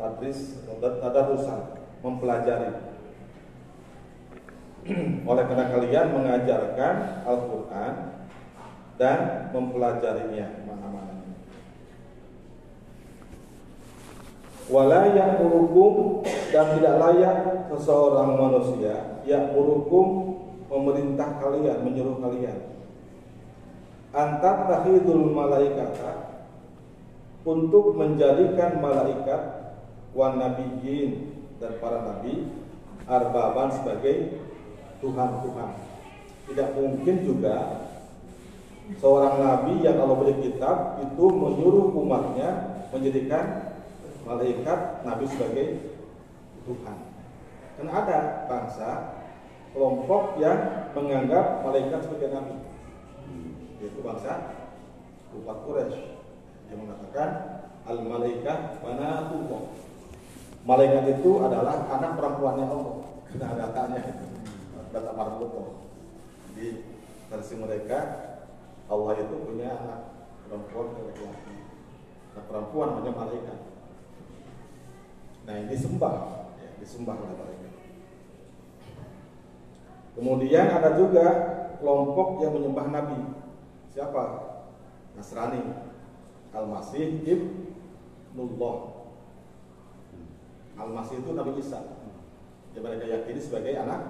tadris 0.00 0.64
tadarusan 0.80 1.76
mempelajari 2.00 2.72
oleh 5.28 5.44
karena 5.44 5.66
kalian 5.68 6.06
mengajarkan 6.16 6.94
Al-Quran 7.28 7.92
dan 8.96 9.18
mempelajarinya 9.52 10.64
mana-mana. 10.64 11.20
Wala 14.72 15.12
yang 15.12 15.44
hukum 15.44 16.24
dan 16.48 16.78
tidak 16.80 16.94
layak 16.96 17.36
seseorang 17.68 18.40
manusia 18.40 19.20
yang 19.28 19.52
hukum 19.52 20.36
memerintah 20.70 21.42
kalian, 21.42 21.84
menyuruh 21.84 22.16
kalian. 22.22 22.58
Antar 24.16 24.66
tahidul 24.66 25.28
malaikata 25.28 26.40
untuk 27.44 27.94
menjadikan 27.94 28.80
malaikat 28.82 29.59
wan 30.14 30.38
nabiyyin 30.38 31.38
dan 31.62 31.76
para 31.78 32.02
nabi 32.02 32.50
arbaban 33.06 33.68
sebagai 33.74 34.42
Tuhan-Tuhan. 35.00 35.70
Tidak 36.50 36.68
mungkin 36.76 37.16
juga 37.24 37.56
seorang 38.98 39.38
nabi 39.38 39.86
yang 39.86 40.02
Allah 40.02 40.18
beri 40.18 40.36
kitab 40.42 40.98
itu 40.98 41.24
menyuruh 41.30 41.94
umatnya 41.94 42.82
menjadikan 42.90 43.76
malaikat 44.26 45.06
nabi 45.06 45.24
sebagai 45.30 45.66
Tuhan. 46.66 46.98
Karena 47.78 47.92
ada 48.02 48.18
bangsa 48.50 48.88
kelompok 49.72 50.36
yang 50.42 50.90
menganggap 50.92 51.62
malaikat 51.62 52.02
sebagai 52.02 52.28
nabi. 52.34 52.56
Yaitu 53.80 54.00
bangsa 54.02 54.58
Kufar 55.30 55.62
Quraisy 55.62 56.18
yang 56.68 56.82
mengatakan 56.82 57.30
al 57.86 57.98
malaikat 58.02 58.82
mana 58.82 59.30
tuh 59.30 59.46
Malaikat 60.68 61.04
itu 61.20 61.30
adalah 61.40 61.88
anak 61.88 62.20
perempuannya 62.20 62.66
Allah. 62.68 62.96
Ada 63.30 63.46
datanya, 63.56 64.00
data 64.90 65.10
marbutoh. 65.14 65.86
Jadi 66.50 66.82
versi 67.30 67.54
mereka 67.56 67.98
Allah 68.90 69.14
itu 69.22 69.34
punya 69.46 69.70
anak 69.70 70.00
perempuan 70.44 70.86
dan 70.98 71.02
laki-laki. 71.08 71.56
Anak 72.34 72.44
perempuan 72.50 72.88
namanya 72.98 73.12
malaikat. 73.14 73.58
Nah 75.46 75.54
ini 75.56 75.72
disembah, 75.72 76.14
ya, 76.58 76.68
disembah 76.82 77.16
oleh 77.16 77.36
malaikat. 77.38 77.72
Kemudian 80.18 80.66
ada 80.74 80.98
juga 80.98 81.26
kelompok 81.78 82.42
yang 82.42 82.52
menyembah 82.58 82.86
Nabi. 82.90 83.20
Siapa? 83.94 84.24
Nasrani. 85.14 85.62
Al-Masih 86.50 87.22
Ibnullah. 87.22 88.89
Al-Masih 90.86 91.20
itu 91.20 91.30
Nabi 91.36 91.52
Isa. 91.60 91.80
Yang 92.72 92.82
mereka 92.86 93.04
yakini 93.04 93.40
sebagai 93.42 93.72
anak 93.76 94.00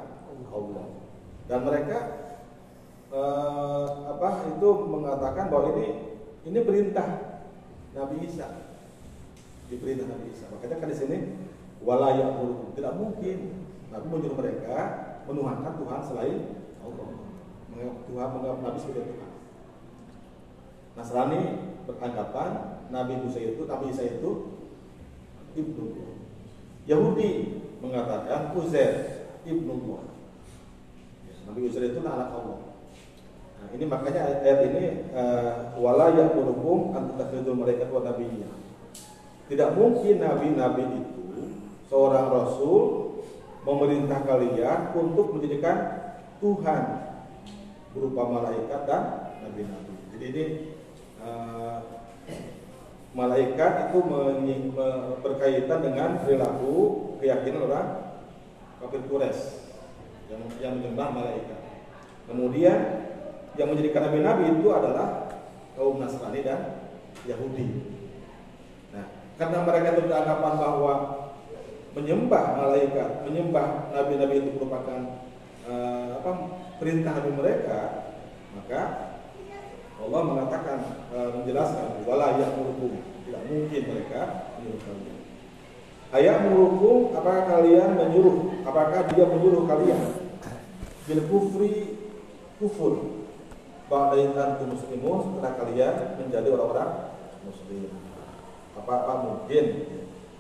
Allah. 0.51 0.87
Dan 1.51 1.61
mereka 1.67 1.99
eh, 3.11 3.89
apa 4.07 4.29
itu 4.55 4.69
mengatakan 4.87 5.51
bahwa 5.51 5.75
ini 5.75 5.87
ini 6.47 6.59
perintah 6.63 7.41
Nabi 7.95 8.23
Isa. 8.25 8.47
Diperintah 9.67 10.07
Nabi 10.07 10.27
Isa. 10.31 10.47
Makanya 10.51 10.77
kan 10.79 10.89
di 10.91 10.97
sini 10.99 11.19
walaya 11.83 12.37
tidak 12.77 12.93
mungkin 12.95 13.39
Nabi 13.91 14.07
menyuruh 14.07 14.39
mereka 14.39 14.79
menuhankan 15.27 15.75
Tuhan 15.79 16.01
selain 16.07 16.39
Allah. 16.87 17.09
Tuhan 17.81 18.29
menganggap 18.37 18.61
Nabi 18.61 18.79
sebagai 18.79 19.05
Tuhan. 19.09 19.33
Nasrani 20.99 21.41
beranggapan 21.89 22.51
Nabi 22.93 23.15
Musa 23.25 23.41
itu 23.41 23.63
Nabi 23.65 23.95
Isa 23.95 24.05
itu 24.05 24.31
ibnu. 25.57 26.20
Yahudi 26.89 27.61
mengatakan 27.81 28.53
Uzair 28.57 29.27
ibnu 29.45 29.73
Allah. 29.73 30.05
Nabi 31.49 31.61
Uzair 31.67 31.91
itu 31.91 32.01
anak 32.05 32.31
Allah. 32.31 32.61
Nah, 33.61 33.69
ini 33.77 33.85
makanya 33.85 34.41
ayat, 34.41 34.59
ini 34.73 34.85
uh, 35.13 35.77
wala 35.77 36.17
ya'murukum 36.17 36.97
an 36.97 37.13
tattakhidul 37.13 37.61
malaikat 37.61 37.93
wa 37.93 38.01
nabiyya. 38.01 38.49
Tidak 39.53 39.71
mungkin 39.77 40.23
nabi-nabi 40.23 40.85
itu 41.05 41.25
seorang 41.91 42.33
rasul 42.33 43.11
memerintah 43.67 44.25
kalian 44.25 44.97
untuk 44.97 45.37
menjadikan 45.37 45.77
Tuhan 46.41 46.83
berupa 47.93 48.23
malaikat 48.31 48.81
dan 48.89 49.03
nabi-nabi. 49.45 49.93
Jadi 50.17 50.25
ini 50.33 50.45
uh, 51.21 51.85
malaikat 53.11 53.91
itu 53.91 53.99
berkaitan 55.23 55.81
dengan 55.83 56.23
perilaku 56.23 56.75
keyakinan 57.19 57.67
orang 57.67 57.89
kafir 58.79 59.03
Quraisy 59.11 59.43
yang, 60.31 60.43
yang 60.63 60.73
menyembah 60.79 61.09
malaikat. 61.11 61.61
Kemudian 62.31 62.79
yang 63.59 63.69
menjadikan 63.75 64.07
nabi-nabi 64.07 64.45
itu 64.55 64.69
adalah 64.71 65.27
kaum 65.75 65.99
Nasrani 65.99 66.41
dan 66.47 66.87
Yahudi. 67.27 67.67
Nah, 68.95 69.07
karena 69.35 69.59
mereka 69.67 69.87
itu 69.99 70.03
beranggapan 70.07 70.55
bahwa 70.55 70.95
menyembah 71.99 72.45
malaikat, 72.55 73.11
menyembah 73.27 73.91
nabi-nabi 73.91 74.35
itu 74.39 74.51
merupakan 74.55 74.99
uh, 75.67 76.23
apa 76.23 76.31
perintah 76.79 77.19
nabi 77.19 77.31
mereka, 77.35 77.81
maka 78.55 79.10
Allah 80.01 80.21
mengatakan 80.25 80.79
uh, 81.13 81.29
menjelaskan 81.37 82.03
wala 82.09 82.41
ya'murukum. 82.41 82.93
Tidak 83.29 83.43
mungkin 83.47 83.83
mereka 83.85 84.21
menyuruh 84.59 84.81
kalian. 84.83 85.19
Ayat 86.11 86.37
menyuruhkum 86.43 87.15
apakah 87.15 87.45
kalian 87.47 87.95
menyuruh? 87.95 88.37
Apakah 88.67 89.07
dia 89.13 89.25
menyuruh 89.29 89.63
kalian? 89.69 90.01
Bil 91.07 91.23
kufri 91.29 92.01
kufur. 92.59 93.23
Ba'da 93.87 94.23
antum 94.23 94.75
muslimun 94.75 95.19
setelah 95.27 95.53
kalian 95.59 95.95
menjadi 96.19 96.49
orang-orang 96.55 96.91
muslim. 97.43 97.91
Apa-apa 98.79 99.13
mungkin? 99.27 99.65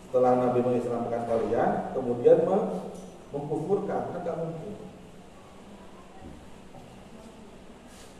Setelah 0.07 0.33
Nabi 0.43 0.59
mengislamkan 0.63 1.23
kalian 1.29 1.95
kemudian 1.95 2.43
mengkufurkan? 3.31 4.03
Kan 4.11 4.37
mungkin 4.43 4.90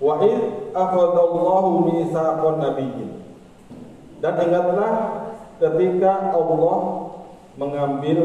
Wa 0.01 0.25
id 0.25 0.73
akhadallahu 0.73 1.93
mitsaqan 1.93 2.57
nabiyyin. 2.57 3.11
Dan 4.25 4.35
ingatlah 4.41 4.93
ketika 5.61 6.33
Allah 6.33 6.79
mengambil 7.61 8.21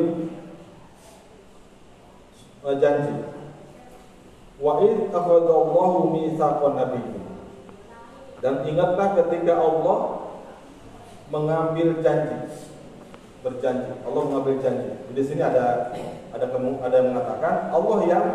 eh, 2.64 2.76
janji. 2.80 3.16
Wa 4.56 4.80
id 4.80 5.12
akhadallahu 5.12 6.16
mitsaqan 6.16 6.74
nabiyyin. 6.80 7.24
Dan 8.40 8.64
ingatlah 8.64 9.20
ketika 9.20 9.60
Allah 9.60 10.26
mengambil 11.34 12.00
janji 12.06 12.46
berjanji 13.46 13.94
Allah 14.02 14.22
mengambil 14.26 14.58
janji 14.58 14.90
di 15.14 15.22
sini 15.22 15.42
ada 15.46 15.94
ada 16.34 16.46
ada 16.50 16.96
yang 16.98 17.14
mengatakan 17.14 17.70
Allah 17.70 17.98
yang 18.10 18.26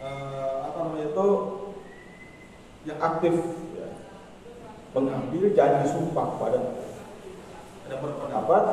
uh, 0.00 0.72
apa 0.72 0.78
namanya 0.88 1.12
itu 1.12 1.26
yang 2.82 2.98
aktif 2.98 3.34
ya, 3.78 3.88
mengambil 4.94 5.54
janji 5.54 5.86
sumpah 5.86 6.26
pada 6.38 6.58
ada 7.86 7.96
berpendapat 7.98 8.64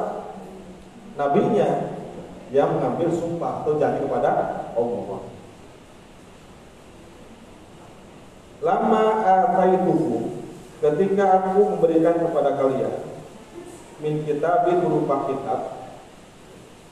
nabinya 1.14 1.70
yang 2.50 2.80
mengambil 2.80 3.10
sumpah 3.14 3.62
atau 3.62 3.78
janji 3.78 4.02
kepada 4.08 4.30
Allah. 4.74 5.22
Lama 8.60 9.06
ataituhu 9.24 10.42
ketika 10.80 11.26
aku 11.44 11.60
memberikan 11.76 12.16
kepada 12.20 12.60
kalian 12.60 12.96
min 14.00 14.24
kitabin 14.24 14.80
berupa 14.84 15.28
kitab 15.28 15.62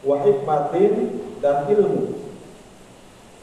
wa 0.03 0.15
hikmatin 0.21 0.93
dan 1.41 1.65
ilmu. 1.71 2.19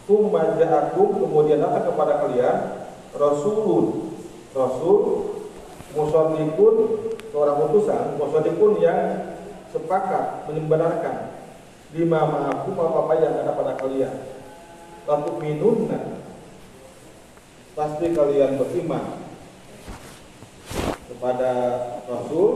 Tumma 0.04 0.60
ja'akum 0.60 1.16
kemudian 1.16 1.64
datang 1.64 1.88
kepada 1.88 2.20
kalian 2.20 2.83
rasulun. 3.14 4.14
Rasul 4.54 5.02
musaddiqun 5.98 6.76
seorang 7.34 7.58
utusan 7.70 8.18
musaddiqun 8.18 8.78
yang 8.78 9.34
sepakat 9.74 10.46
membenarkan 10.46 11.34
lima 11.94 12.20
ma'akum 12.26 12.74
apa-apa 12.78 13.14
yang 13.18 13.34
ada 13.42 13.52
pada 13.54 13.74
kalian. 13.78 14.14
Lalu 15.06 15.30
minunna. 15.42 16.22
Pasti 17.74 18.14
kalian 18.14 18.54
beriman 18.54 19.18
kepada 21.10 21.50
Rasul 22.06 22.50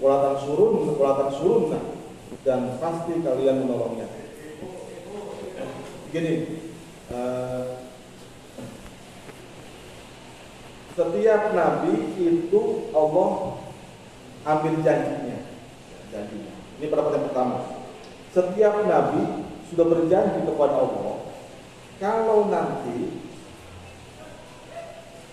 walatan 0.00 0.36
surun 0.40 0.96
walatan 0.96 1.30
surunna. 1.36 1.80
Dan 2.44 2.80
pasti 2.80 3.20
kalian 3.20 3.64
menolongnya. 3.64 4.08
Gini 6.08 6.34
uh, 7.12 7.83
setiap 10.94 11.42
nabi 11.52 11.94
itu 12.18 12.62
Allah 12.94 13.58
ambil 14.46 14.74
janjinya. 14.80 15.38
Janjinya. 16.14 16.54
Ini 16.78 16.86
pendapat 16.86 17.12
yang 17.18 17.26
pertama. 17.30 17.56
Setiap 18.30 18.74
nabi 18.86 19.22
sudah 19.70 19.86
berjanji 19.90 20.40
kepada 20.46 20.74
Allah 20.78 21.14
kalau 21.98 22.50
nanti 22.50 23.22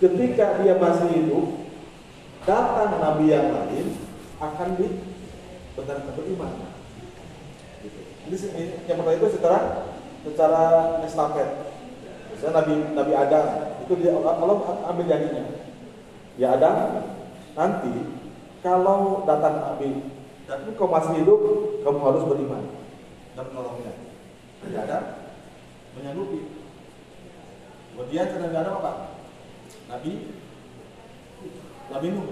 ketika 0.02 0.62
dia 0.62 0.78
masih 0.78 1.10
hidup 1.14 1.46
datang 2.46 2.98
nabi 3.02 3.30
yang 3.30 3.54
lain 3.54 3.98
akan 4.42 4.70
dibenarkan 4.78 6.14
beriman. 6.18 6.54
Gitu. 7.86 8.00
Jadi 8.26 8.38
yang 8.90 8.98
pertama 9.02 9.18
itu 9.18 9.28
secara 9.38 9.60
secara 10.26 10.64
estafet. 11.06 11.50
Misalnya 12.34 12.54
Nabi 12.62 12.74
Nabi 12.98 13.14
Adam 13.14 13.46
itu 13.86 13.94
dia 14.00 14.14
Allah 14.14 14.58
ambil 14.90 15.06
janjinya. 15.10 15.44
Ya 16.40 16.56
Adam, 16.56 17.06
nanti 17.58 17.94
kalau 18.64 19.28
datang 19.28 19.60
Nabi 19.60 20.06
dan 20.46 20.68
kau 20.78 20.88
masih 20.88 21.22
hidup, 21.24 21.40
kamu 21.84 22.00
harus 22.02 22.24
beriman 22.30 22.64
dan 23.36 23.46
menolongnya. 23.52 23.94
Ya 24.70 24.86
Adam 24.86 25.04
menyanggupi. 25.98 26.40
Kemudian 27.92 28.28
Nabi 28.40 28.56
Adam 28.56 28.76
apa? 28.80 28.92
Nabi 29.92 30.12
Nabi 31.92 32.08
Nuh. 32.16 32.26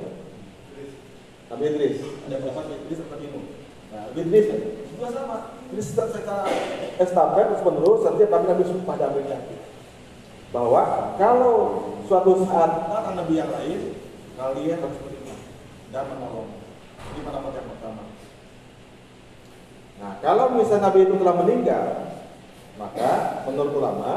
Nabi 1.49 1.63
Idris. 1.65 1.97
Ada 2.29 2.35
berapa 2.39 2.61
Idris 2.71 2.99
Nabi 3.09 3.25
Nuh. 3.33 3.45
Nah, 3.89 4.01
Nabi 4.07 4.19
Idris 4.23 4.47
juga 4.95 5.07
sama. 5.11 5.37
Jadi 5.69 5.81
secara 5.85 6.49
estafet 6.97 7.45
terus 7.51 7.65
menerus 7.67 8.01
setiap 8.01 8.29
Nabi 8.31 8.45
Nabi 8.49 8.63
sumpah 8.65 8.95
dan 8.97 9.13
janji 9.21 9.55
bahwa 10.49 11.13
kalau 11.21 11.55
suatu 12.09 12.41
saat 12.45 12.89
datang 12.89 13.15
nabi 13.17 13.37
yang 13.37 13.51
lain, 13.53 13.93
kalian 14.33 14.81
harus 14.81 14.99
beriman 15.05 15.39
dan 15.93 16.03
menolong. 16.09 16.49
Ini 17.13 17.19
pendapat 17.21 17.51
yang 17.53 17.67
pertama. 17.69 18.03
Nah, 19.99 20.11
kalau 20.23 20.45
misalnya 20.57 20.89
nabi 20.89 20.99
itu 21.05 21.15
telah 21.19 21.35
meninggal, 21.37 21.85
maka 22.81 23.43
menurut 23.45 23.73
ulama 23.77 24.11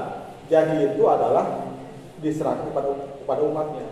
jadi 0.46 0.94
itu 0.94 1.02
adalah 1.04 1.74
diserahkan 2.22 2.70
kepada 2.70 2.88
kepada 3.20 3.40
umatnya. 3.44 3.88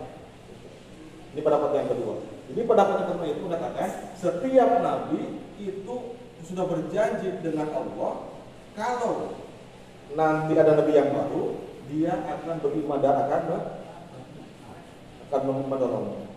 Ini 1.31 1.41
pendapat 1.43 1.69
yang 1.77 1.89
kedua. 1.91 2.15
Ini 2.51 2.61
pendapat 2.67 2.95
yang 2.99 3.09
kedua 3.15 3.27
itu 3.27 3.41
mengatakan 3.43 3.87
setiap 4.15 4.69
nabi 4.81 5.39
itu 5.61 5.95
sudah 6.41 6.65
berjanji 6.65 7.37
dengan 7.45 7.69
Allah 7.69 8.33
kalau 8.73 9.37
nanti 10.17 10.53
ada 10.57 10.73
nabi 10.79 10.91
yang 10.95 11.13
baru 11.13 11.70
dia 11.89 12.13
akan 12.27 12.61
beriman 12.61 12.99
dan 13.01 13.15
akan 13.25 13.41
akan 15.31 15.41
menolongnya. 15.71 16.27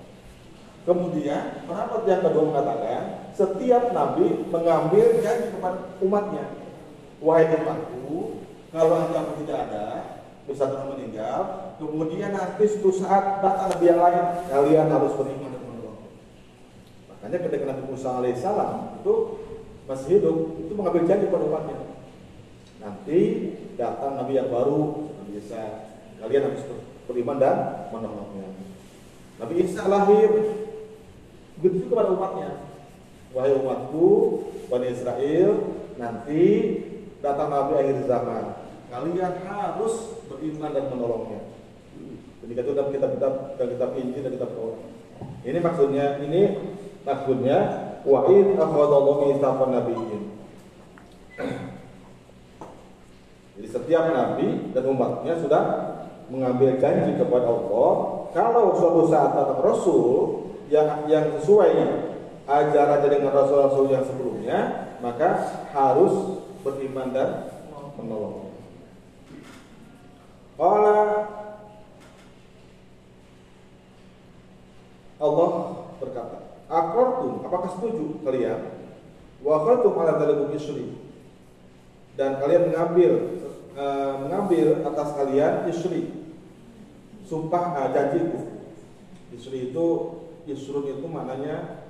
Kemudian 0.84 1.64
pendapat 1.64 2.00
yang 2.04 2.22
kedua 2.28 2.44
mengatakan 2.52 3.02
setiap 3.32 3.90
nabi 3.96 4.46
mengambil 4.52 5.16
janji 5.24 5.48
kepada 5.56 5.96
umatnya. 6.04 6.44
Wahai 7.24 7.48
umatku, 7.56 8.44
kalau 8.68 9.08
engkau 9.08 9.32
tidak 9.40 9.58
ada, 9.70 9.86
bisa 10.44 10.68
telah 10.68 10.92
meninggal, 10.92 11.72
kemudian 11.80 12.36
nanti 12.36 12.68
suatu 12.68 12.92
saat 13.00 13.40
datang 13.40 13.72
Nabi 13.72 13.84
yang 13.88 14.00
lain, 14.02 14.24
kalian 14.52 14.92
harus 14.92 15.16
beriman 15.16 15.56
dan 15.56 15.62
menolong. 15.64 15.98
Makanya 17.08 17.38
ketika 17.48 17.64
Nabi 17.64 17.82
Musa 17.88 18.08
alaihissalam 18.20 19.00
itu 19.00 19.14
masih 19.88 20.08
hidup, 20.20 20.36
itu 20.60 20.72
mengambil 20.76 21.08
janji 21.08 21.32
pada 21.32 21.44
umatnya. 21.48 21.78
Nanti 22.84 23.20
datang 23.80 24.20
Nabi 24.20 24.32
yang 24.36 24.52
baru, 24.52 25.08
Nabi 25.34 25.50
Isa, 25.50 25.90
kalian 26.22 26.46
harus 26.46 26.62
beriman 27.10 27.42
dan 27.42 27.90
menolongnya. 27.90 28.54
Nabi 29.42 29.66
Isa 29.66 29.82
lahir, 29.90 30.30
begitu 31.58 31.90
kepada 31.90 32.14
umatnya. 32.14 32.62
Wahai 33.34 33.58
umatku, 33.58 34.06
Bani 34.70 34.94
Israel, 34.94 35.58
nanti 35.98 36.42
datang 37.18 37.50
Nabi 37.50 37.82
akhir 37.82 38.06
zaman. 38.06 38.62
Kalian 38.94 39.34
harus 39.42 40.22
beriman 40.30 40.70
dan 40.70 40.86
menolongnya. 40.94 41.42
Jadi 42.46 42.52
itu 42.54 42.70
dalam 42.70 42.94
kitab-kitab 42.94 43.58
dan 43.58 43.66
kitab 43.74 43.90
Injil 43.98 44.22
dan 44.22 44.32
kitab 44.38 44.54
Taurat. 44.54 44.78
Ini 45.42 45.58
maksudnya, 45.58 46.06
ini 46.22 46.42
maksudnya 47.02 47.58
wa'id 48.06 48.54
akhwadallahu 48.54 49.34
mitsaqan 49.34 49.82
nabiyyin. 49.82 50.22
Jadi 53.54 53.68
setiap 53.70 54.04
nabi 54.10 54.74
dan 54.74 54.82
umatnya 54.90 55.38
sudah 55.38 55.62
mengambil 56.26 56.74
janji 56.80 57.14
kepada 57.14 57.46
Allah 57.46 57.90
kalau 58.34 58.74
suatu 58.74 59.06
saat 59.06 59.30
datang 59.36 59.62
Rasul 59.62 60.10
yang 60.72 61.06
yang 61.06 61.38
sesuai 61.38 61.70
ajarannya 62.48 63.08
dengan 63.08 63.30
Rasul-Rasul 63.30 63.94
yang 63.94 64.02
sebelumnya 64.02 64.90
maka 64.98 65.54
harus 65.70 66.42
beriman 66.64 67.12
dan 67.12 67.52
menolong. 68.00 68.50
Allah 70.58 71.28
Allah 75.24 75.50
berkata, 76.02 76.38
Akortum, 76.66 77.46
apakah 77.46 77.70
setuju 77.78 78.18
kalian? 78.26 78.60
Wa 79.40 79.62
khatum 79.62 79.94
ala 79.94 80.18
dzalikum. 80.18 81.03
Dan 82.14 82.38
kalian 82.38 82.70
mengambil 82.70 83.42
uh, 83.74 84.14
mengambil 84.22 84.86
atas 84.86 85.08
kalian 85.18 85.66
isri. 85.66 86.30
Sumpah 87.26 87.74
uh, 87.74 87.88
janjiku. 87.90 88.38
Isri 89.34 89.74
itu 89.74 89.86
isrun 90.46 90.86
itu 90.86 91.06
maknanya 91.10 91.86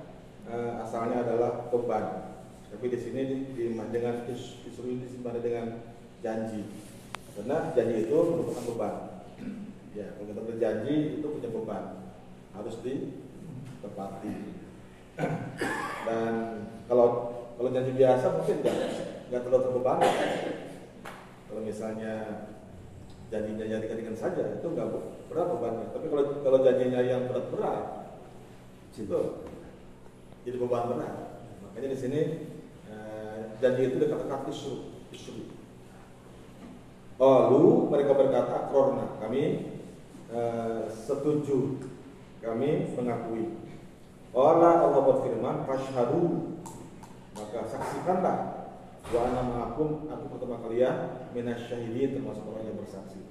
uh, 0.49 0.81
asalnya 0.81 1.21
adalah 1.21 1.69
beban. 1.69 2.33
Tapi 2.73 2.85
di 2.89 2.99
sini 2.99 3.21
di, 3.29 3.35
di, 3.53 3.63
dengan 3.93 4.25
isru 4.25 4.85
ini 4.89 5.05
dengan 5.39 5.85
janji. 6.25 6.65
Karena 7.37 7.69
janji 7.77 8.09
itu 8.09 8.17
merupakan 8.17 8.65
beban. 8.73 8.95
Ya, 9.95 10.11
kalau 10.17 10.27
kita 10.27 10.41
berjanji 10.43 10.95
itu 11.21 11.27
punya 11.39 11.49
beban, 11.55 11.83
harus 12.51 12.75
ditepati. 12.83 14.35
Dan 16.03 16.33
kalau 16.91 17.07
kalau 17.55 17.69
janji 17.71 17.95
biasa 17.95 18.25
mungkin 18.35 18.59
nggak 18.59 18.79
nggak 19.29 19.41
terlalu 19.45 19.63
terbebani. 19.69 20.09
Kalau 21.45 21.61
misalnya 21.61 22.13
janjinya 23.33 23.65
yang 23.65 23.81
ringan-ringan 23.81 24.17
saja 24.17 24.57
itu 24.57 24.67
nggak 24.67 24.87
berat 25.31 25.47
bebannya. 25.49 25.87
Tapi 25.93 26.05
kalau 26.11 26.23
kalau 26.45 26.59
janjinya 26.61 27.01
yang 27.01 27.25
berat-berat 27.29 27.85
itu 28.95 29.21
jadi 30.45 30.57
beban 30.61 30.93
berat. 30.93 31.15
Makanya 31.65 31.89
di 31.91 31.99
sini 31.99 32.21
eh, 32.87 33.37
janji 33.59 33.81
itu 33.89 33.97
dikatakan 33.97 34.45
isru, 34.47 34.93
isru. 35.09 35.55
Lalu 37.15 37.87
mereka 37.87 38.11
berkata, 38.11 38.67
Korna, 38.67 39.15
kami 39.23 39.71
uh, 40.35 40.83
setuju, 40.91 41.79
kami 42.43 42.91
mengakui. 42.91 43.55
Allah 44.35 44.83
Allah 44.83 44.99
berfirman, 44.99 45.63
Fashhadu, 45.63 46.59
maka 47.39 47.71
saksikanlah 47.71 48.54
wa 49.13 49.19
ana 49.21 49.41
ma'akum 49.45 50.09
aku 50.09 50.25
pertama 50.33 50.65
kalian 50.65 50.95
minasyahidin 51.37 52.17
termasuk 52.17 52.41
orang 52.49 52.65
yang 52.65 52.77
bersaksi. 52.81 53.21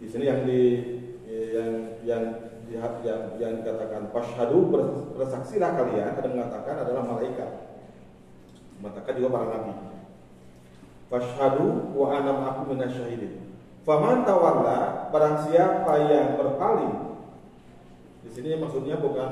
Di 0.00 0.06
sini 0.08 0.24
yang 0.24 0.48
di 0.48 0.60
yang 1.28 1.72
yang 2.00 2.24
yang 2.70 2.92
yang, 3.04 3.22
yang 3.36 3.52
dikatakan 3.60 4.08
fashhadu 4.14 4.72
bersaksilah 5.18 5.76
kalian 5.76 6.16
ada 6.16 6.28
mengatakan 6.30 6.74
adalah 6.86 7.02
malaikat. 7.04 7.50
Mengatakan 8.80 9.12
juga 9.20 9.28
para 9.36 9.46
nabi. 9.52 9.72
Fashhadu 11.12 11.92
wa 11.92 12.06
ana 12.16 12.30
ma'akum 12.32 12.72
minasyahidin. 12.72 13.52
Faman 13.84 14.24
tawalla 14.24 15.12
barang 15.12 15.36
siapa 15.50 15.92
yang 16.08 16.40
berpaling. 16.40 17.20
Di 18.24 18.30
sini 18.32 18.56
maksudnya 18.56 19.00
bukan 19.00 19.30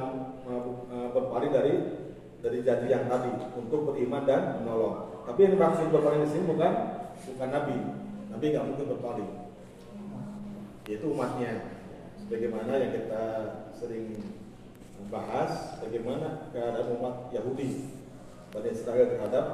uh, 0.49 1.09
berpaling 1.12 1.53
dari 1.53 1.97
dari 2.38 2.62
janji 2.62 2.87
yang 2.90 3.11
tadi 3.11 3.33
untuk 3.59 3.90
beriman 3.90 4.22
dan 4.22 4.62
menolong. 4.62 5.27
Tapi 5.27 5.38
yang 5.44 5.53
dimaksud 5.59 5.90
berpaling 5.90 6.22
di 6.24 6.31
sini 6.31 6.44
bukan 6.46 6.72
bukan 7.35 7.48
nabi. 7.51 7.77
Nabi 8.31 8.44
nggak 8.55 8.66
mungkin 8.70 8.87
berpaling. 8.96 9.31
Yaitu 10.87 11.07
umatnya. 11.11 11.53
Bagaimana 12.29 12.77
yang 12.77 12.92
kita 12.92 13.24
sering 13.72 14.20
bahas 15.09 15.81
bagaimana 15.81 16.51
keadaan 16.53 16.98
umat 17.01 17.33
Yahudi 17.33 17.88
pada 18.53 18.68
Israel 18.68 19.07
terhadap 19.16 19.44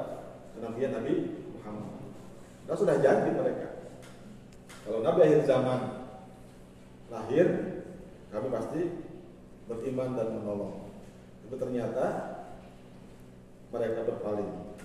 kenabian 0.57 0.97
Nabi 0.97 1.15
Muhammad. 1.55 1.93
Nah 2.67 2.75
sudah 2.75 2.97
janji 2.99 3.31
mereka. 3.31 3.85
Kalau 4.85 5.01
Nabi 5.01 5.19
akhir 5.25 5.43
zaman 5.49 5.81
lahir, 7.13 7.47
kami 8.33 8.49
pasti 8.51 8.81
beriman 9.71 10.19
dan 10.19 10.29
menolong. 10.41 10.91
Tapi 11.47 11.55
ternyata 11.61 12.07
mereka 13.75 14.07
berpaling, 14.07 14.79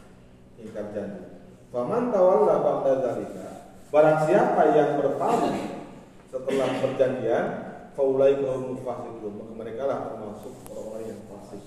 ingkar 0.57 0.89
janji. 0.97 1.45
Faman 1.69 2.09
tawalla 2.09 2.65
ba'da 2.65 2.91
dzalika. 2.97 3.47
Barang 3.93 4.25
siapa 4.25 4.73
yang 4.73 4.97
berpaling 4.97 5.85
setelah 6.33 6.69
perjanjian, 6.81 7.45
faulai 7.93 8.41
kaum 8.41 8.73
fasiqun. 8.81 9.33
Maka 9.37 9.53
mereka 9.53 9.81
lah 9.85 9.99
termasuk 10.09 10.53
orang-orang 10.73 11.13
yang 11.13 11.21
fasik. 11.29 11.61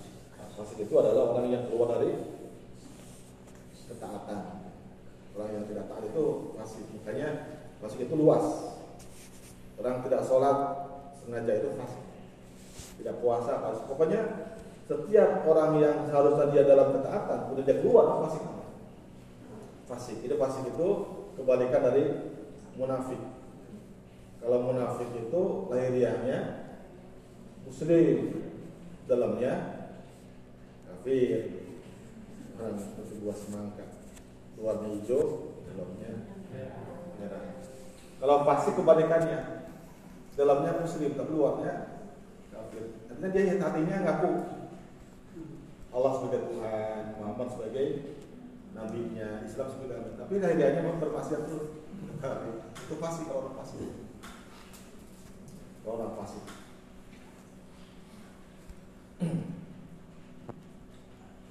Fasik 0.58 0.78
itu 0.82 0.94
adalah 0.98 1.38
orang 1.38 1.46
yang 1.54 1.62
keluar 1.70 1.96
dari 1.96 2.12
ketaatan 3.92 4.62
orang 5.32 5.50
yang 5.52 5.64
tidak 5.68 5.84
taat 5.88 6.04
itu 6.04 6.24
fasik 6.56 6.84
makanya 6.92 7.28
fasik 7.80 8.00
itu 8.04 8.14
luas 8.16 8.44
orang 9.80 10.04
tidak 10.04 10.20
sholat 10.28 10.58
sengaja 11.24 11.52
itu 11.56 11.68
fasik 11.76 12.04
tidak 13.00 13.16
puasa 13.24 13.52
harus 13.64 13.80
pokoknya 13.88 14.20
setiap 14.92 15.48
orang 15.48 15.80
yang 15.80 15.96
seharusnya 16.04 16.52
dia 16.52 16.62
dalam 16.68 16.92
ketaatan 16.92 17.56
udah 17.56 17.62
dia 17.64 17.80
keluar 17.80 18.04
fasik. 18.28 18.44
Fasik. 19.88 20.18
Itu 20.20 20.36
fasik 20.36 20.68
itu 20.68 20.88
kebalikan 21.40 21.80
dari 21.80 22.04
munafik. 22.76 23.20
Kalau 24.44 24.58
munafik 24.68 25.08
itu 25.16 25.42
lahiriahnya 25.72 26.38
muslim 27.64 28.44
dalamnya 29.08 29.52
kafir. 30.84 31.64
Orang 32.60 32.76
seperti 32.76 33.12
buah 33.24 33.38
semangka. 33.38 33.86
Luarnya 34.60 34.88
hijau, 34.92 35.56
dalamnya 35.66 36.12
merah. 37.18 37.42
Kalau 38.20 38.36
fasik 38.46 38.74
kebalikannya, 38.76 39.40
dalamnya 40.36 40.78
muslim 40.78 41.10
tapi 41.16 41.32
luarnya 41.32 41.74
kafir. 42.52 42.84
Artinya 43.10 43.28
dia 43.34 43.56
hatinya 43.58 43.96
ngaku 44.04 44.30
Allah 45.92 46.12
sebagai 46.16 46.40
Tuhan, 46.48 47.20
Muhammad 47.20 47.48
sebagai 47.52 47.86
nabinya, 48.72 49.44
Islam 49.44 49.66
sebagai 49.68 49.92
nabi. 50.00 50.10
Tapi 50.16 50.34
lahiriahnya 50.40 50.88
bermaksiat 50.96 51.42
terus. 51.44 51.68
Itu 52.88 52.94
fasik 52.96 53.28
kalau 53.28 53.44
orang 53.44 53.56
fasik. 53.60 53.92
Kalau 55.84 55.94
orang 56.00 56.16
fasik. 56.16 56.44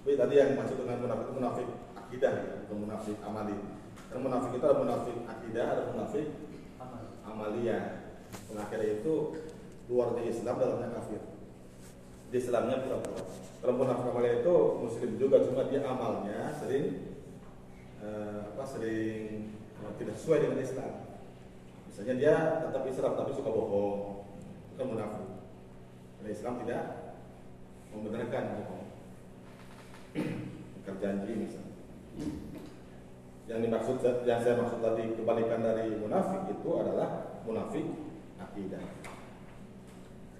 Tapi 0.01 0.17
tadi 0.17 0.33
yang 0.33 0.57
maksud 0.57 0.81
dengan 0.81 0.97
munafik 1.05 1.23
itu 1.29 1.33
munafik 1.37 1.67
akidah 1.93 2.33
ya, 2.33 2.53
bukan 2.65 2.77
munafik 2.89 3.15
amali. 3.21 3.55
Karena 4.09 4.19
munafik 4.25 4.51
itu 4.57 4.65
ada 4.65 4.81
munafik 4.81 5.17
akidah, 5.29 5.65
ada 5.71 5.83
munafik 5.93 6.27
amalia. 7.23 7.79
Pengakhirnya 8.49 8.99
itu 8.99 9.13
luar 9.87 10.17
dari 10.17 10.33
Islam, 10.33 10.57
dalamnya 10.57 10.89
kafir. 10.97 11.30
Di 12.31 12.37
Islamnya. 12.39 12.79
Kalau 13.61 13.77
munafik 13.77 14.09
amalia 14.09 14.41
itu 14.41 14.55
muslim 14.81 15.11
juga, 15.21 15.43
cuma 15.45 15.69
dia 15.69 15.85
amalnya 15.85 16.49
sering 16.57 17.13
eh, 18.01 18.39
apa 18.55 18.63
sering 18.65 19.53
eh, 19.53 19.93
tidak 20.01 20.15
sesuai 20.17 20.49
dengan 20.49 20.59
Islam. 20.63 20.91
Misalnya 21.91 22.15
dia 22.17 22.35
tetap 22.65 22.83
Islam 22.87 23.13
tapi 23.19 23.31
suka 23.35 23.51
bohong, 23.51 24.25
itu 24.73 24.81
munafik. 24.81 25.27
Karena 26.17 26.29
Islam 26.31 26.53
tidak 26.63 26.83
membenarkan 27.93 28.43
bohong. 28.57 28.85
Ingkar 30.81 30.95
janji 30.97 31.31
misalnya. 31.35 31.69
yang 33.49 33.59
dimaksud 33.67 33.99
yang 34.23 34.39
saya 34.39 34.55
maksud 34.63 34.79
tadi 34.79 35.11
kebalikan 35.11 35.59
dari 35.59 35.91
munafik 35.99 36.55
itu 36.55 36.69
adalah 36.79 37.43
munafik 37.43 37.83
akidah. 38.39 38.79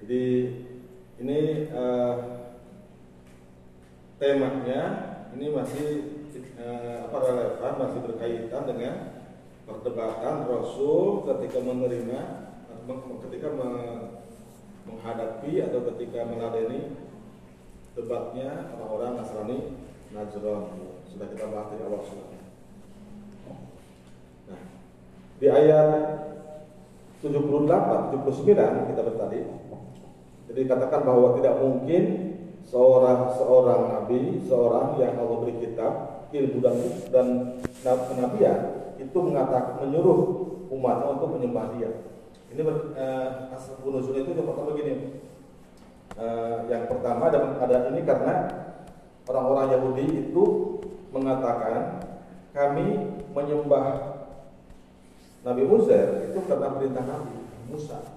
Jadi 0.02 0.24
ini 1.22 1.70
uh, 1.70 2.16
temanya 4.18 4.82
ini 5.38 5.54
masih 5.54 5.88
uh, 6.58 7.06
apa 7.06 7.18
relevan 7.22 7.74
masih 7.78 8.00
berkaitan 8.10 8.64
dengan 8.66 8.96
perdebatan 9.70 10.50
Rasul 10.50 11.30
ketika 11.30 11.62
menerima 11.62 12.20
ketika 13.30 13.48
menghadapi 14.90 15.54
atau 15.62 15.80
ketika 15.94 16.26
meladeni 16.26 16.98
debatnya 17.94 18.74
orang-orang 18.74 19.22
Nasrani 19.22 19.60
Najran 20.12 20.64
sudah 21.08 21.28
kita 21.32 21.46
bahas 21.48 21.72
di 21.72 21.84
awal 21.88 22.02
surat. 22.04 22.28
Nah, 24.52 24.62
di 25.40 25.48
ayat 25.48 25.90
78, 27.24 27.32
79 27.32 28.90
kita 28.92 29.02
bertadi. 29.08 29.40
Jadi 30.52 30.68
katakan 30.68 31.08
bahwa 31.08 31.40
tidak 31.40 31.64
mungkin 31.64 32.04
seorang 32.68 33.32
seorang 33.40 33.82
nabi, 33.88 34.44
seorang 34.44 35.00
yang 35.00 35.16
Allah 35.16 35.38
beri 35.48 35.56
kitab, 35.64 36.28
ilmu 36.28 36.60
dan 36.60 36.76
dan 37.80 37.98
kenabian 38.12 38.60
itu 39.00 39.16
mengatakan 39.16 39.80
menyuruh 39.80 40.20
umatnya 40.68 41.08
untuk 41.16 41.40
menyembah 41.40 41.72
dia. 41.80 41.88
Ini 42.52 42.68
uh, 42.68 43.56
asal 43.56 43.80
itu 43.80 44.12
yang 44.36 44.44
pertama 44.44 44.76
begini. 44.76 45.24
Uh, 46.20 46.68
yang 46.68 46.84
pertama 46.92 47.32
ada, 47.32 47.56
ada 47.64 47.88
ini 47.88 48.04
karena 48.04 48.36
orang-orang 49.32 49.80
Yahudi 49.80 50.06
itu 50.28 50.44
mengatakan 51.16 52.04
kami 52.52 53.16
menyembah 53.32 54.20
Nabi 55.48 55.64
Musa 55.64 56.28
itu 56.28 56.44
karena 56.44 56.76
perintah 56.76 57.04
Nabi 57.08 57.40
Musa. 57.72 58.11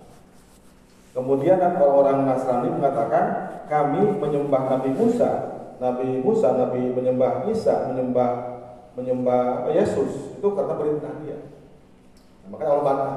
Kemudian 1.15 1.63
orang-orang 1.63 2.27
Nasrani 2.27 2.75
mengatakan 2.75 3.25
kami 3.71 4.19
menyembah 4.19 4.67
Nabi 4.67 4.91
Musa, 4.99 5.31
Nabi 5.79 6.19
Musa, 6.19 6.59
Nabi 6.59 6.91
menyembah 6.91 7.47
Isa, 7.47 7.87
menyembah 7.87 8.31
menyembah 8.99 9.71
Yesus 9.71 10.35
itu 10.35 10.49
karena 10.55 10.75
perintah 10.75 11.15
dia. 11.23 11.39
Nah, 12.43 12.49
maka 12.51 12.63
Allah 12.67 12.83
bantah, 12.83 13.15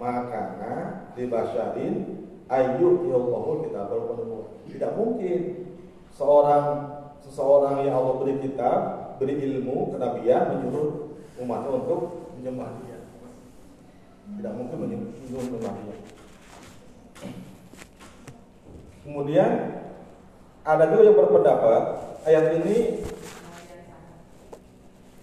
makanya 0.00 0.72
dibasyarin 1.12 1.94
ayu 2.48 3.08
yallahu 3.08 3.64
kita 3.68 3.88
baru 3.92 4.56
Tidak 4.68 4.90
mungkin 4.96 5.40
seorang 6.16 6.64
seseorang 7.20 7.84
yang 7.84 8.00
Allah 8.00 8.24
beri 8.24 8.40
kitab, 8.40 8.80
beri 9.20 9.36
ilmu, 9.36 9.92
kenabian 9.92 10.48
menyuruh 10.48 11.12
umatnya 11.40 11.70
untuk 11.76 12.00
menyembah 12.40 12.72
dia. 12.84 12.98
Tidak 14.40 14.52
mungkin 14.56 14.76
menyuruh 14.80 15.60
dia. 15.60 15.96
Kemudian 19.04 19.50
ada 20.64 20.84
juga 20.88 21.02
yang 21.04 21.18
berpendapat 21.20 21.82
ayat 22.24 22.46
ini 22.56 23.04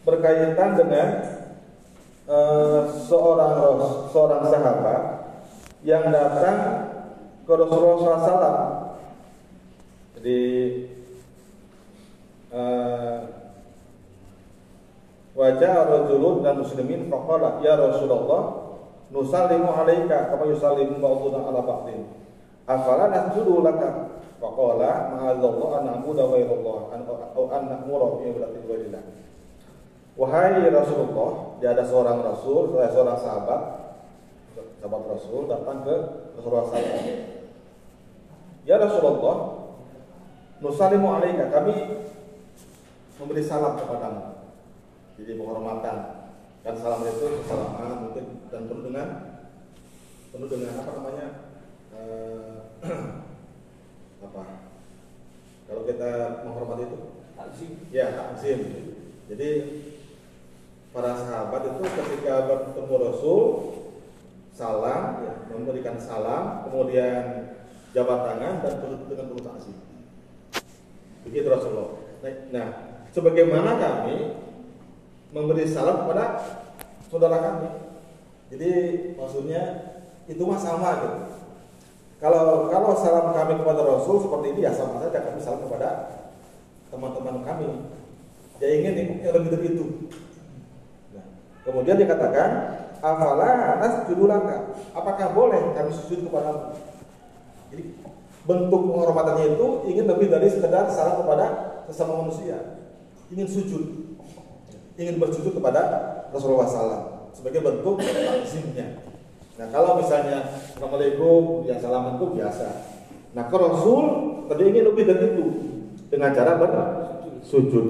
berkaitan 0.05 0.77
dengan 0.77 1.07
uh, 2.29 2.85
seorang 3.09 3.53
seorang 4.13 4.43
sahabat 4.45 5.01
yang 5.81 6.13
datang 6.13 6.57
ke 7.45 7.53
Rasulullah 7.57 8.21
SAW. 8.21 8.57
Jadi 10.21 10.41
uh, 12.53 13.17
wajah 15.33 15.73
rajulun 15.89 16.45
dan 16.45 16.61
muslimin 16.61 17.09
faqala 17.09 17.65
ya 17.65 17.73
Rasulullah 17.81 18.60
nusallimu 19.11 19.67
alaika 19.67 20.31
kama 20.31 20.47
yusallimu 20.47 20.97
ba'duna 20.97 21.39
ala 21.51 21.61
ba'din. 21.61 22.07
Afala 22.65 23.11
nasjudu 23.11 23.61
laka? 23.61 24.11
Faqala 24.41 25.13
ma'adzallah 25.13 25.69
an 25.77 25.83
na'budu 25.85 26.23
ghairallah 26.33 26.97
an 26.97 26.99
au 27.37 27.45
an 27.53 27.63
na'muru 27.69 28.17
bi 28.17 28.33
ibadatin 28.33 28.65
ghairillah 28.65 29.03
wahai 30.17 30.65
Rasulullah 30.65 31.61
dia 31.61 31.77
ada 31.77 31.85
seorang 31.85 32.25
rasul 32.25 32.73
seorang 32.73 33.17
sahabat 33.21 33.61
sahabat 34.81 35.01
rasul 35.07 35.45
datang 35.45 35.85
ke 35.85 35.95
Rasulullah 36.35 36.65
SAW 36.73 37.21
ya 38.65 38.75
Rasulullah 38.81 39.37
nusalimu 40.57 41.07
alaika 41.21 41.53
kami 41.53 42.01
memberi 43.21 43.45
salam 43.45 43.77
kepadamu. 43.77 44.41
Jadi 45.21 45.37
penghormatan 45.37 46.20
dan 46.61 46.77
salam 46.77 47.01
itu 47.09 47.41
salaman 47.49 48.05
mungkin 48.05 48.25
dan 48.53 48.69
penuh 48.69 48.83
dengan 48.85 49.07
penuh 50.29 50.47
dengan 50.47 50.73
apa 50.77 50.91
namanya 50.93 51.27
uh, 51.97 52.55
apa? 54.29 54.43
Kalau 55.65 55.81
kita 55.89 56.11
menghormati 56.45 56.83
itu? 56.85 56.97
Takzim. 57.33 57.71
Ya 57.89 58.13
takzim. 58.13 58.59
Jadi 59.25 59.49
para 60.93 61.17
sahabat 61.17 61.61
itu 61.65 61.83
ketika 61.87 62.33
bertemu 62.45 62.95
Rasul 63.09 63.41
salam 64.53 65.25
ya, 65.25 65.33
memberikan 65.49 65.97
salam 65.97 66.67
kemudian 66.69 67.55
jabat 67.95 68.19
tangan 68.27 68.61
dan 68.61 68.73
penuh 68.85 69.01
dengan 69.09 69.25
penuh 69.33 69.43
takzim. 69.49 69.77
Begitu 71.25 71.47
Rasulullah. 71.49 71.97
Nah, 72.21 72.33
nah 72.53 72.67
sebagaimana 73.09 73.81
kami 73.81 74.40
memberi 75.31 75.67
salam 75.67 76.05
kepada 76.05 76.25
saudara 77.07 77.37
kami 77.39 77.69
jadi 78.51 78.71
maksudnya 79.15 79.63
itu 80.27 80.43
mah 80.43 80.59
sama 80.59 81.01
gitu 81.01 81.19
kalau 82.21 82.69
kalau 82.69 82.93
salam 82.93 83.33
kami 83.33 83.57
kepada 83.57 83.81
Rasul 83.81 84.21
seperti 84.21 84.53
ini 84.53 84.69
ya 84.69 84.71
sama 84.77 85.01
saja 85.01 85.17
kami 85.25 85.41
salam 85.41 85.65
kepada 85.65 86.21
teman-teman 86.91 87.41
kami. 87.41 87.67
Dia 88.59 88.69
ingin 88.77 89.25
yang 89.25 89.33
lebih 89.33 89.49
dari 89.57 89.67
itu. 89.73 89.85
Nah, 91.17 91.25
kemudian 91.65 91.97
dikatakan, 91.97 92.49
afala 93.01 93.81
nasjudulaka. 93.81 94.69
Apakah 94.93 95.33
boleh 95.33 95.73
kami 95.73 95.89
sujud 95.89 96.29
kepada 96.29 96.77
Jadi 97.71 97.95
bentuk 98.43 98.81
penghormatannya 98.91 99.55
itu 99.55 99.67
ingin 99.87 100.05
lebih 100.11 100.27
dari 100.27 100.51
sekedar 100.51 100.91
salam 100.91 101.23
kepada 101.23 101.45
sesama 101.87 102.21
manusia. 102.21 102.77
Ingin 103.31 103.47
sujud. 103.47 103.83
Ingin 104.99 105.15
bersujud 105.19 105.55
kepada 105.55 105.81
Rasulullah 106.31 106.67
SAW 106.67 107.31
sebagai 107.31 107.63
bentuk 107.63 107.99
takzimnya. 107.99 108.99
Nah 109.55 109.67
kalau 109.71 109.99
misalnya 109.99 110.57
Assalamualaikum 110.75 111.63
yang 111.67 111.79
salaman 111.79 112.19
itu 112.19 112.25
biasa. 112.35 112.67
Nah 113.31 113.43
ke 113.47 113.55
Rasul 113.55 114.03
tadi 114.51 114.63
ingin 114.67 114.91
lebih 114.91 115.03
dari 115.07 115.31
itu 115.35 115.45
dengan 116.11 116.35
cara 116.35 116.59
bersujud. 116.59 117.85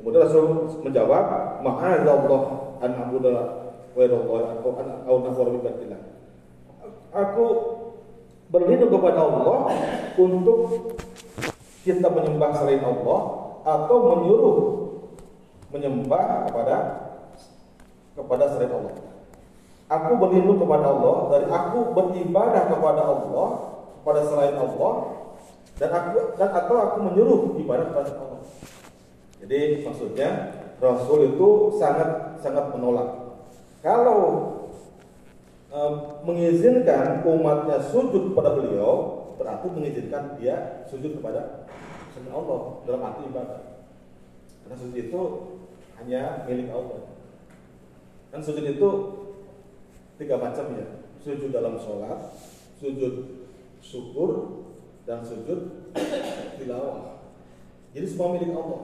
Kemudian 0.00 0.20
Rasul 0.26 0.44
menjawab, 0.84 1.62
Ma'azallah 1.64 2.42
an 2.82 2.90
abuda 2.92 3.32
wairullah 3.94 4.58
atau 4.58 4.70
an 4.76 4.88
Aku 7.14 7.46
berlindung 8.50 8.90
kepada 8.90 9.22
Allah 9.22 9.58
untuk 10.18 10.92
kita 11.86 12.10
menyembah 12.10 12.50
selain 12.58 12.82
Allah 12.82 13.20
atau 13.64 13.96
menyuruh 14.12 14.56
menyembah 15.74 16.46
kepada 16.46 16.76
kepada 18.14 18.44
selain 18.54 18.70
Allah. 18.70 18.94
Aku 19.90 20.16
berlindung 20.16 20.62
kepada 20.62 20.86
Allah 20.86 21.16
dari 21.34 21.46
aku 21.50 21.78
beribadah 21.92 22.62
kepada 22.70 23.02
Allah 23.02 23.48
kepada 24.00 24.20
selain 24.22 24.56
Allah 24.56 24.94
dan 25.74 25.90
aku 25.90 26.38
dan 26.38 26.50
atau 26.54 26.76
aku 26.78 26.96
menyuruh 27.10 27.58
ibadah 27.58 27.90
kepada 27.90 28.14
Allah. 28.14 28.40
Jadi 29.42 29.82
maksudnya 29.82 30.28
Rasul 30.78 31.34
itu 31.34 31.74
sangat 31.76 32.38
sangat 32.38 32.70
menolak. 32.70 33.36
Kalau 33.84 34.20
e, 35.68 35.78
mengizinkan 36.24 37.26
umatnya 37.26 37.82
sujud 37.92 38.32
kepada 38.32 38.56
beliau 38.56 39.24
berarti 39.36 39.66
mengizinkan 39.68 40.38
dia 40.38 40.86
sujud 40.88 41.20
kepada 41.20 41.66
Allah 42.30 42.60
dalam 42.86 43.00
arti 43.04 43.22
ibadah. 43.28 43.73
Karena 44.64 44.76
sujud 44.80 44.96
itu 44.96 45.22
hanya 46.00 46.48
milik 46.48 46.72
Allah. 46.72 47.12
Dan 48.32 48.40
sujud 48.40 48.64
itu 48.64 48.88
tiga 50.16 50.40
macam 50.40 50.72
ya. 50.72 51.04
Sujud 51.20 51.52
dalam 51.52 51.76
sholat 51.76 52.32
sujud 52.80 53.44
syukur 53.84 54.30
dan 55.04 55.20
sujud 55.20 55.92
tilawah. 56.58 57.20
Jadi 57.92 58.06
semua 58.08 58.34
milik 58.40 58.56
Allah. 58.56 58.82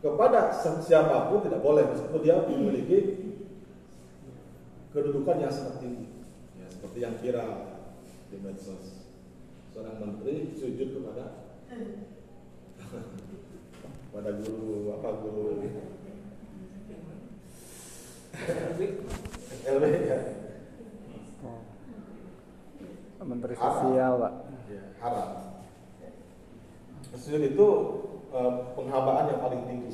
Kepada 0.00 0.52
siapa 0.80 1.28
pun 1.32 1.44
tidak 1.44 1.60
boleh 1.60 1.84
meskipun 1.88 2.20
dia 2.24 2.40
memiliki 2.48 2.98
kedudukan 4.96 5.36
yang 5.40 5.52
sangat 5.52 5.84
tinggi. 5.84 6.08
Ya, 6.56 6.66
seperti 6.72 6.98
yang 7.04 7.14
viral 7.20 7.84
di 8.32 8.36
medsos. 8.40 9.04
Seorang 9.76 10.00
menteri 10.00 10.56
sujud 10.56 10.88
kepada 10.96 11.52
pada 14.16 14.32
guru 14.32 14.96
apa 14.96 15.08
guru 15.20 15.60
LB 19.66 19.84
ya. 20.08 20.18
Oh. 21.44 21.60
Menteri 23.26 23.54
Sosial, 23.58 24.12
Pak. 24.16 24.32
Ya, 24.72 24.84
haram. 25.04 25.30
Sujud 27.16 27.42
itu 27.44 27.68
eh, 28.32 28.52
penghambaan 28.72 29.32
yang 29.32 29.40
paling 29.40 29.62
tinggi. 29.68 29.90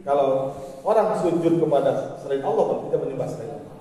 Kalau 0.00 0.56
orang 0.80 1.20
sujud 1.20 1.60
kepada 1.60 2.16
selain 2.24 2.40
Allah, 2.40 2.88
tidak 2.88 3.00
menyembah 3.04 3.28
selain 3.28 3.52
Allah. 3.52 3.76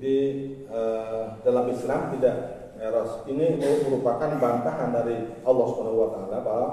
Jadi 0.00 0.16
eh, 0.64 1.24
dalam 1.44 1.68
Islam 1.68 2.16
tidak 2.16 2.36
eros. 2.80 3.20
Ini 3.28 3.60
merupakan 3.84 4.32
bantahan 4.40 4.96
dari 4.96 5.28
Allah 5.44 5.66
Subhanahu 5.68 6.00
wa 6.00 6.08
taala 6.08 6.38
bahwa 6.40 6.68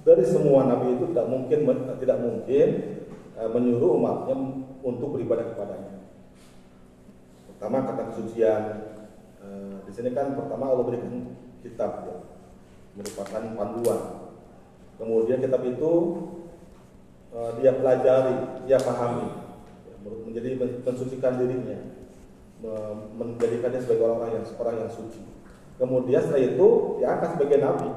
dari 0.00 0.24
semua 0.24 0.64
nabi 0.64 0.96
itu 0.96 1.12
tidak 1.12 1.28
mungkin 1.28 1.68
tidak 2.00 2.18
mungkin 2.24 2.68
eh, 3.36 3.48
menyuruh 3.52 4.00
umatnya 4.00 4.64
untuk 4.80 5.12
beribadah 5.12 5.44
kepadanya. 5.52 6.08
Pertama 7.52 7.84
kata 7.84 8.02
kesucian 8.16 8.62
eh, 9.44 9.76
di 9.84 9.92
sini 9.92 10.16
kan 10.16 10.32
pertama 10.32 10.72
Allah 10.72 10.88
berikan 10.88 11.36
kitab 11.60 12.08
ya, 12.08 12.16
merupakan 12.96 13.44
panduan. 13.60 14.00
Kemudian 14.96 15.36
kitab 15.36 15.60
itu 15.68 15.92
eh, 17.28 17.50
dia 17.60 17.76
pelajari, 17.76 18.64
dia 18.64 18.80
pahami, 18.80 19.28
ya, 19.84 19.94
menjadi 20.00 20.56
mensucikan 20.80 21.36
dirinya 21.36 21.93
menjadikannya 23.14 23.80
sebagai 23.80 24.04
orang 24.08 24.40
yang 24.40 24.44
orang 24.56 24.76
yang 24.86 24.90
suci. 24.92 25.20
Kemudian 25.76 26.22
setelah 26.24 26.42
itu 26.42 26.68
diangkat 27.02 27.28
sebagai 27.36 27.58
nabi. 27.60 27.90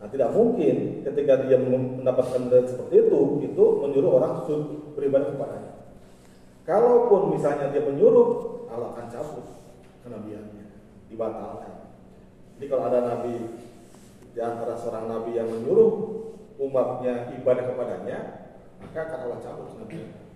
Nah, 0.00 0.08
tidak 0.08 0.32
mungkin 0.32 1.04
ketika 1.04 1.44
dia 1.44 1.60
mendapatkan 1.60 2.48
seperti 2.48 2.94
itu, 3.06 3.20
itu 3.44 3.64
menyuruh 3.84 4.12
orang 4.16 4.48
beribadah 4.96 5.28
kepadanya. 5.36 5.72
Kalaupun 6.64 7.36
misalnya 7.36 7.68
dia 7.68 7.84
menyuruh, 7.84 8.64
Allah 8.72 8.96
akan 8.96 9.06
cabut 9.12 9.46
kenabiannya, 10.00 10.66
dibatalkan. 11.12 11.92
Jadi 12.56 12.64
kalau 12.72 12.88
ada 12.88 13.00
nabi 13.04 13.60
di 14.32 14.40
antara 14.40 14.72
seorang 14.78 15.04
nabi 15.10 15.36
yang 15.36 15.52
menyuruh 15.52 15.90
umatnya 16.56 17.36
ibadah 17.36 17.64
kepadanya, 17.68 18.18
maka 18.80 18.98
akan 19.04 19.18
Allah 19.28 19.38
cabut 19.44 19.66
kenabiannya. 19.76 20.29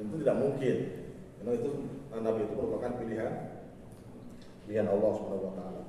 Tentu 0.00 0.16
tidak 0.24 0.36
mungkin. 0.40 0.76
Karena 1.36 1.52
itu 1.60 1.70
Nabi 2.08 2.40
itu 2.48 2.54
merupakan 2.56 2.92
pilihan 2.96 3.32
pilihan 4.64 4.88
Allah 4.88 5.10
Subhanahu 5.12 5.44
wa 5.44 5.54
taala. 5.60 5.82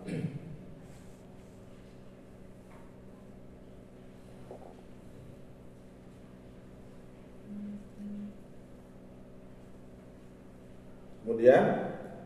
Kemudian 11.23 11.63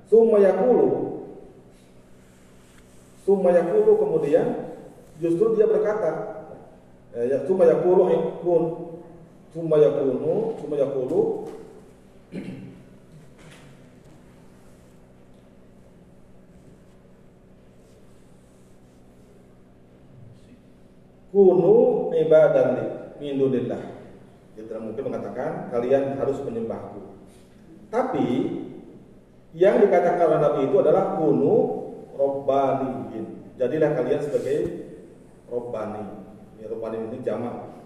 summa 0.10 0.42
yakulu 0.42 0.90
summa 3.22 3.54
yakulu 3.54 3.92
kemudian 4.02 4.48
justru 5.22 5.54
dia 5.54 5.70
berkata 5.70 6.42
ya 7.14 7.46
summa 7.46 7.70
yakulu 7.70 8.10
ikun 8.10 8.64
summa 9.54 9.78
yakunu 9.78 10.58
summa 10.58 10.76
yakulu 10.82 11.22
Kunu 21.36 21.76
ibadan 22.16 22.80
min 23.20 23.36
dunillah. 23.36 23.84
Dia 24.56 24.64
tidak 24.64 24.88
mungkin 24.88 25.12
mengatakan 25.12 25.68
kalian 25.68 26.16
harus 26.16 26.40
menyembahku. 26.48 27.28
Tapi 27.92 28.28
yang 29.52 29.84
dikatakan 29.84 30.32
oleh 30.32 30.40
Nabi 30.40 30.60
itu 30.72 30.80
adalah 30.80 31.20
kunu 31.20 31.56
robbaniin. 32.16 33.52
Jadilah 33.60 34.00
kalian 34.00 34.24
sebagai 34.24 34.60
robbani. 35.52 36.08
Ya, 36.64 36.72
robbani 36.72 37.04
ini 37.04 37.20
jamak. 37.20 37.84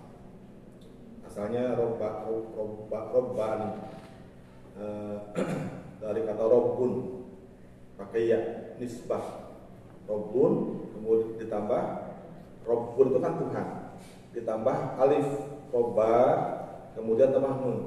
Asalnya 1.26 1.74
robba, 1.74 2.30
robba, 2.30 3.00
robbani. 3.10 3.70
Eh, 4.78 5.18
dari 6.06 6.22
kata 6.22 6.46
robbun 6.46 7.26
pakai 7.98 8.32
ya 8.32 8.40
nisbah 8.80 9.52
robbun 10.08 10.86
kemudian 10.96 11.36
ditambah 11.36 11.84
robbun 12.70 13.10
itu 13.10 13.20
kan 13.20 13.34
Tuhan. 13.42 13.68
Ditambah 14.38 14.78
alif 15.02 15.28
robba 15.74 16.14
kemudian 16.94 17.34
tambah 17.34 17.54
nun. 17.66 17.78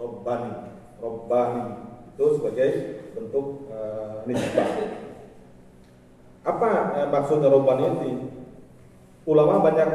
Robbani 0.00 0.52
robbani. 1.04 1.64
Itu 2.16 2.40
sebagai 2.40 2.68
bentuk 3.12 3.68
uh, 3.68 4.24
nisbah. 4.24 4.68
Apa 6.40 6.68
eh, 7.04 7.08
maksudnya 7.12 7.52
robbani 7.52 7.84
ini 8.00 8.10
ulama 9.28 9.60
banyak 9.60 9.90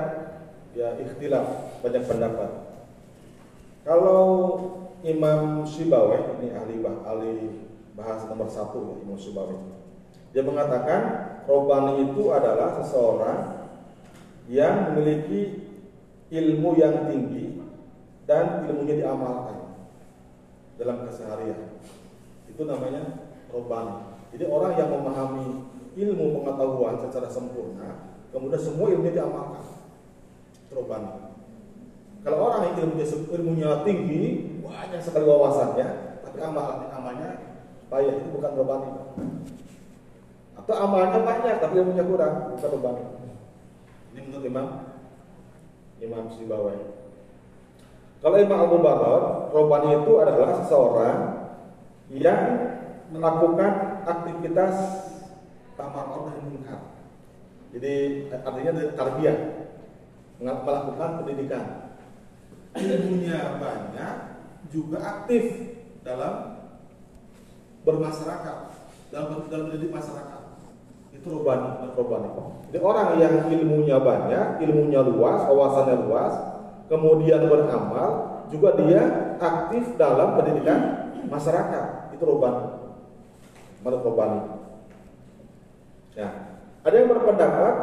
ya 0.78 0.94
ikhtilaf 1.02 1.82
banyak 1.82 2.04
pendapat. 2.06 2.52
Kalau 3.86 4.22
Imam 5.06 5.62
Syibaweh 5.66 6.42
ini 6.42 6.54
ahli 6.54 6.82
bah, 6.82 7.06
ahli 7.06 7.34
bahasa 7.94 8.26
nomor 8.26 8.50
satu 8.50 8.94
ya, 8.94 8.96
Imam 9.06 9.18
Syibaweh. 9.18 9.58
Dia 10.34 10.42
mengatakan 10.42 11.02
Robani 11.46 12.10
itu 12.10 12.34
adalah 12.34 12.82
seseorang 12.82 13.55
yang 14.52 14.94
memiliki 14.94 15.66
ilmu 16.30 16.78
yang 16.78 17.10
tinggi 17.10 17.62
dan 18.26 18.66
ilmunya 18.66 19.06
diamalkan 19.06 19.78
dalam 20.78 21.06
keseharian. 21.06 21.78
Itu 22.50 22.66
namanya 22.66 23.26
Robani. 23.54 24.18
Jadi 24.36 24.44
orang 24.52 24.74
yang 24.76 24.90
memahami 24.92 25.48
ilmu 25.96 26.26
pengetahuan 26.42 27.00
secara 27.00 27.32
sempurna, 27.32 28.12
kemudian 28.36 28.60
semua 28.60 28.92
ilmunya 28.92 29.24
diamalkan. 29.24 29.64
Robani. 30.76 31.12
Kalau 32.26 32.38
orang 32.52 32.62
yang 32.74 32.76
ilmunya, 32.84 33.06
ilmunya 33.06 33.70
tinggi, 33.86 34.24
banyak 34.66 35.00
sekali 35.00 35.24
wawasannya, 35.30 36.20
tapi 36.26 36.38
amal 36.42 36.90
amalnya 36.90 37.38
payah 37.88 38.18
itu 38.18 38.28
bukan 38.34 38.52
robani. 38.58 38.92
Atau 40.58 40.74
amalnya 40.74 41.22
banyak 41.22 41.56
tapi 41.62 41.74
ilmunya 41.80 42.04
kurang, 42.04 42.58
bukan 42.58 42.70
robani. 42.76 43.04
Ini 44.16 44.32
menurut 44.32 44.48
Imam 44.48 44.68
Imam 46.00 46.26
Sibawai. 46.32 46.80
Kalau 48.24 48.38
Imam 48.40 48.60
Abu 48.64 48.80
Bakar, 48.80 49.52
robani 49.52 50.00
itu 50.00 50.14
adalah 50.24 50.64
seseorang 50.64 51.20
yang 52.16 52.42
melakukan 53.12 54.02
aktivitas 54.08 54.76
tamar 55.76 56.32
dan 56.32 56.48
munkar. 56.48 56.82
Jadi 57.76 57.94
artinya 58.32 58.72
tarbiyah, 58.96 59.38
melakukan 60.40 61.10
pendidikan 61.20 61.66
ilmunya 62.76 63.60
banyak 63.60 64.16
juga 64.72 64.98
aktif 65.00 65.44
dalam 66.04 66.60
bermasyarakat 67.88 68.58
dalam 69.14 69.48
dalam 69.48 69.66
mendidik 69.72 69.92
masyarakat 69.96 70.35
itu 71.26 71.34
robani 71.34 71.90
robani 71.98 72.30
jadi 72.70 72.80
orang 72.86 73.10
yang 73.18 73.34
ilmunya 73.50 73.98
banyak 73.98 74.62
ilmunya 74.62 75.02
luas 75.02 75.50
wawasannya 75.50 75.96
luas 76.06 76.34
kemudian 76.86 77.50
beramal 77.50 78.36
juga 78.54 78.78
dia 78.78 79.02
aktif 79.42 79.98
dalam 79.98 80.38
pendidikan 80.38 81.10
masyarakat. 81.26 82.14
Itu 82.14 82.24
robani 82.24 82.86
menurut 83.82 84.02
robani 84.02 84.40
ya. 86.18 86.30
Ada 86.86 86.96
yang 87.02 87.10
berpendapat 87.14 87.74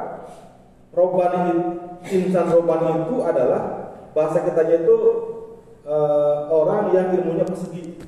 robani 0.94 1.54
insan 2.10 2.46
robani 2.50 3.06
itu 3.06 3.16
adalah 3.22 3.62
bahasa 4.14 4.42
kitanya 4.42 4.82
itu 4.82 4.96
uh, 5.86 6.50
orang 6.50 6.90
yang 6.94 7.14
ilmunya 7.14 7.46
persegi. 7.46 7.98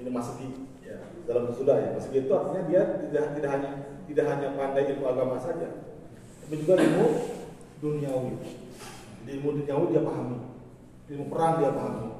Ini 0.00 0.10
persegi 0.12 0.48
ya 0.84 1.00
dalam 1.24 1.52
sudah 1.52 1.76
ya 1.80 1.88
persegi 1.96 2.28
itu 2.28 2.32
artinya 2.32 2.62
dia 2.68 2.82
tidak 3.08 3.24
tidak 3.36 3.50
hanya 3.50 3.70
tidak 4.06 4.26
hanya 4.30 4.48
pandai 4.54 4.86
ilmu 4.94 5.04
agama 5.06 5.36
saja 5.38 5.82
tapi 6.46 6.62
juga 6.62 6.78
ilmu 6.78 7.06
duniawi. 7.82 8.32
Di 9.26 9.30
ilmu 9.38 9.48
duniawi 9.62 9.86
dia 9.90 10.02
pahami 10.06 10.38
ilmu 11.06 11.24
perang 11.30 11.54
dia 11.58 11.70
pahami 11.74 12.10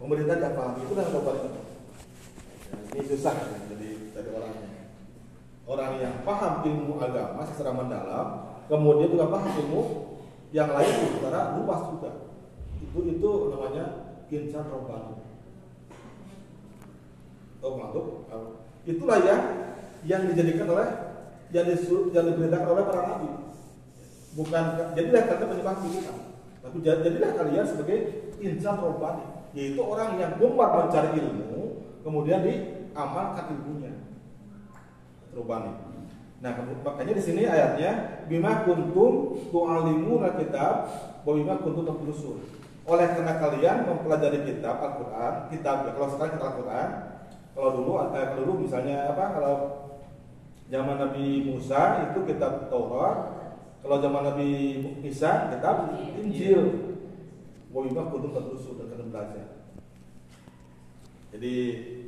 pemerintah 0.00 0.36
dia 0.40 0.56
pahami. 0.56 0.78
Itu 0.84 0.94
kan 0.96 1.06
paling 1.12 1.44
ya, 1.44 1.62
ini 2.92 3.00
susah 3.04 3.34
ya, 3.36 3.58
jadi 3.72 3.88
dari 4.16 4.30
orangnya. 4.32 4.70
Orang 5.68 5.92
yang 6.00 6.14
paham 6.24 6.64
ilmu 6.64 6.96
agama 6.96 7.44
secara 7.44 7.76
mendalam 7.76 8.28
kemudian 8.68 9.12
juga 9.12 9.28
paham 9.28 9.52
ilmu 9.52 9.82
yang 10.52 10.72
lain 10.72 10.94
secara 11.12 11.60
luas 11.60 11.82
juga. 11.92 12.10
Itu 12.80 12.98
itu 13.04 13.30
namanya 13.52 13.84
insan 14.28 14.64
robbani 14.68 15.28
oh 17.62 17.74
itulah 18.86 19.18
yang 19.26 19.42
yang 20.06 20.22
dijadikan 20.30 20.68
oleh 20.70 20.88
yang 21.54 21.66
disuruh 21.66 22.12
yang 22.12 22.28
diberitakan 22.32 22.68
oleh 22.68 22.84
para 22.84 23.02
nabi. 23.06 23.28
Bukan 24.36 24.64
jadilah 24.94 25.22
kalian 25.26 25.48
penyembah 25.50 25.76
kita 25.82 26.12
tapi 26.68 26.84
jadilah 26.84 27.30
kalian 27.32 27.64
sebagai 27.64 27.98
insan 28.44 28.76
robbani 28.76 29.24
yaitu 29.56 29.80
orang 29.80 30.20
yang 30.20 30.36
gemar 30.36 30.84
mencari 30.84 31.16
ilmu 31.16 31.80
kemudian 32.04 32.44
diamalkan 32.44 33.56
ilmunya. 33.56 33.92
Robbani 35.32 35.72
nah 36.38 36.54
makanya 36.54 37.18
di 37.18 37.24
sini 37.24 37.42
ayatnya 37.50 38.22
bima 38.30 38.62
kuntum 38.62 39.42
tu'alimun 39.50 40.22
kitab 40.38 40.86
wa 41.26 41.32
bima 41.34 41.58
kuntum 41.58 41.82
tadrusun 41.82 42.38
oleh 42.86 43.06
karena 43.10 43.42
kalian 43.42 43.76
mempelajari 43.90 44.46
kitab 44.46 44.78
Al-Qur'an 44.78 45.50
kitab 45.50 45.82
ya 45.82 45.90
kalau 45.98 46.08
sekarang 46.14 46.32
kita 46.38 46.46
Al-Qur'an 46.46 46.90
kalau 47.58 47.70
dulu 47.74 47.90
eh, 47.98 48.06
kalau 48.22 48.38
dulu 48.38 48.52
misalnya 48.62 49.10
apa 49.10 49.24
kalau 49.34 49.54
zaman 50.68 50.96
Nabi 51.00 51.48
Musa 51.48 52.12
itu 52.12 52.28
kitab 52.28 52.68
Taurat. 52.68 53.36
Kalau 53.80 53.96
zaman 54.04 54.22
Nabi 54.32 54.48
Isa 55.04 55.48
kitab 55.52 55.96
Injil. 55.96 56.88
Wabimah 57.68 58.08
kuntum 58.08 58.32
tertusu 58.32 58.80
dan 58.80 58.88
kalian 58.88 59.12
belajar. 59.12 59.46
Jadi 61.36 61.54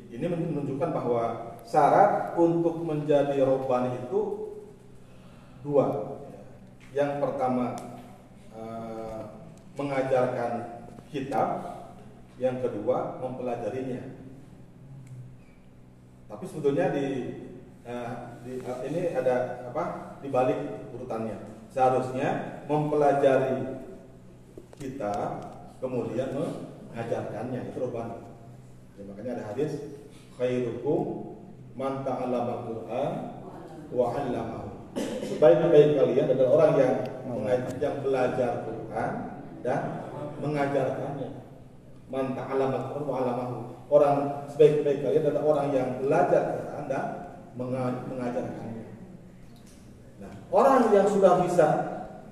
ini 0.08 0.24
menunjukkan 0.24 0.90
bahwa 0.96 1.24
syarat 1.68 2.32
untuk 2.40 2.80
menjadi 2.80 3.44
robbani 3.44 4.00
itu 4.00 4.20
dua. 5.60 6.16
Yang 6.96 7.20
pertama 7.20 7.76
eh, 8.56 9.20
mengajarkan 9.76 10.52
kitab. 11.12 11.48
Yang 12.40 12.64
kedua 12.64 13.20
mempelajarinya. 13.20 14.16
Tapi 16.24 16.44
sebetulnya 16.48 16.88
di, 16.88 17.06
uh, 17.90 18.10
di 18.46 18.62
uh, 18.62 18.80
ini 18.86 19.12
ada 19.12 19.66
apa? 19.66 20.16
Di 20.22 20.28
balik 20.30 20.90
urutannya. 20.94 21.66
Seharusnya 21.70 22.62
mempelajari 22.70 23.82
kita 24.78 25.14
kemudian 25.82 26.30
mengajarkannya 26.34 27.60
itu. 27.74 27.78
Ya, 28.98 29.02
makanya 29.06 29.30
ada 29.40 29.44
hadis 29.54 29.72
khairukum 30.38 31.34
man 31.74 32.06
ta'allama 32.06 32.68
Quran 32.68 33.12
wa 33.90 34.06
'allamahu. 34.14 34.68
Sebaik-baik 35.26 35.98
kalian 35.98 36.26
adalah 36.34 36.52
orang 36.58 36.72
yang 36.78 36.94
yang 37.78 37.96
belajar 38.02 38.66
Quran 38.66 39.10
dan 39.62 39.80
mengajarkannya. 40.42 41.30
Man 42.10 42.34
ta'allama 42.34 42.78
Quran 42.90 43.04
wa 43.06 43.14
'allamahu 43.22 43.80
orang 43.90 44.46
sebaik-baik 44.46 45.02
kalian 45.02 45.26
adalah 45.26 45.44
orang 45.44 45.68
yang 45.74 45.88
belajar 45.98 46.42
Quran 46.62 46.84
dan 46.86 47.04
mengajarkannya. 47.60 48.84
Nah, 50.20 50.32
orang 50.48 50.88
yang 50.92 51.08
sudah 51.08 51.44
bisa, 51.44 51.68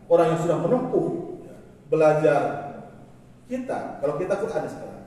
orang 0.08 0.32
yang 0.32 0.40
sudah 0.40 0.58
menempuh 0.64 1.06
belajar 1.92 2.40
kita, 3.48 4.00
kalau 4.00 4.14
kita 4.16 4.34
Quran 4.40 4.64
sekarang, 4.68 5.04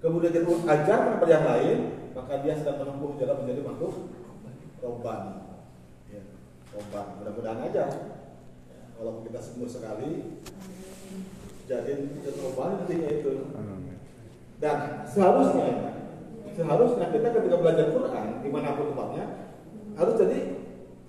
kemudian 0.00 0.32
kita 0.32 0.44
ajarkan 0.48 1.10
kepada 1.16 1.32
yang 1.32 1.46
lain, 1.48 1.78
maka 2.16 2.32
dia 2.44 2.56
sedang 2.56 2.80
menempuh 2.80 3.16
jalan 3.20 3.44
menjadi 3.44 3.60
makhluk 3.64 3.94
robbani. 4.80 5.34
Ya. 6.12 6.22
Mudah-mudahan 7.18 7.64
aja. 7.68 7.84
Ya, 8.68 9.10
kita 9.24 9.40
sembuh 9.40 9.70
sekali, 9.70 10.40
jadi 11.68 11.92
robbani 12.40 12.74
nantinya 12.82 13.08
itu. 13.08 13.30
Dan 14.58 15.06
seharusnya 15.06 15.94
seharusnya 16.58 17.06
kita 17.14 17.30
ketika 17.30 17.56
belajar 17.62 17.94
Quran 17.94 18.42
di 18.42 18.50
mana 18.50 18.74
pun 18.74 18.90
tempatnya 18.90 19.47
harus 19.98 20.14
jadi 20.14 20.38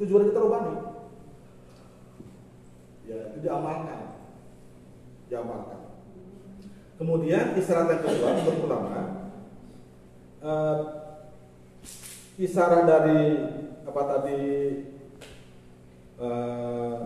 tujuan 0.02 0.34
kita 0.34 0.42
rubani. 0.42 0.74
Ya 3.06 3.30
itu 3.30 3.38
diamalkan, 3.46 4.18
diamalkan. 5.30 5.80
Kemudian 6.98 7.56
isyarat 7.56 7.96
yang 7.96 8.02
kedua 8.04 8.30
untuk 8.44 8.66
ulama 8.68 8.92
uh, 10.44 10.80
dari 12.84 13.22
apa 13.88 14.02
tadi 14.04 14.42
uh, 16.20 16.98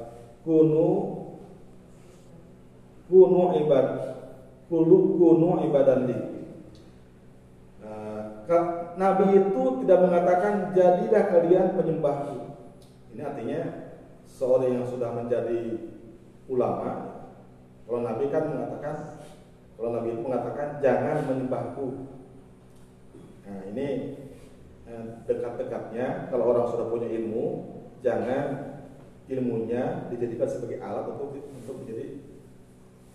kunu 0.41 0.89
kunu 3.05 3.43
ibad 3.63 3.87
kulu 4.67 4.97
kunu 5.21 5.49
ibadan 5.69 6.01
li 6.09 6.17
Nabi 8.95 9.25
itu 9.37 9.63
tidak 9.83 9.99
mengatakan 10.05 10.53
jadilah 10.73 11.23
kalian 11.29 11.67
penyembahku. 11.77 12.37
Ini 13.13 13.21
artinya 13.21 13.61
seorang 14.25 14.81
yang 14.81 14.85
sudah 14.89 15.13
menjadi 15.13 15.77
ulama, 16.49 17.13
kalau 17.85 17.99
Nabi 18.01 18.31
kan 18.31 18.49
mengatakan, 18.49 18.95
kalau 19.77 19.89
Nabi 19.93 20.17
itu 20.17 20.21
mengatakan 20.23 20.67
jangan 20.79 21.17
menyembahku. 21.29 21.87
Nah 23.43 23.59
ini 23.69 23.87
eh, 24.87 25.03
dekat-dekatnya 25.27 26.31
kalau 26.31 26.55
orang 26.55 26.65
sudah 26.71 26.87
punya 26.87 27.11
ilmu, 27.11 27.45
jangan 28.01 28.75
ilmunya 29.27 30.11
dijadikan 30.11 30.47
sebagai 30.47 30.83
alat 30.83 31.07
untuk 31.15 31.39
untuk 31.47 31.75
menjadi 31.79 32.19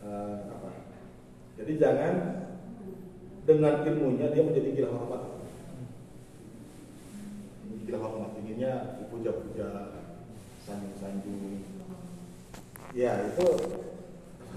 uh, 0.00 0.48
apa? 0.56 0.70
Jadi 1.60 1.72
jangan 1.76 2.12
dengan 3.44 3.84
ilmunya 3.84 4.32
dia 4.32 4.40
menjadi 4.44 4.68
gila 4.72 4.88
hormat 4.96 5.37
gila 7.86 7.98
hormat 8.00 8.32
inginnya 8.40 8.98
dipuja-puja 9.02 9.94
sanjung-sanjung. 10.64 11.62
Ya 12.96 13.28
itu 13.28 13.46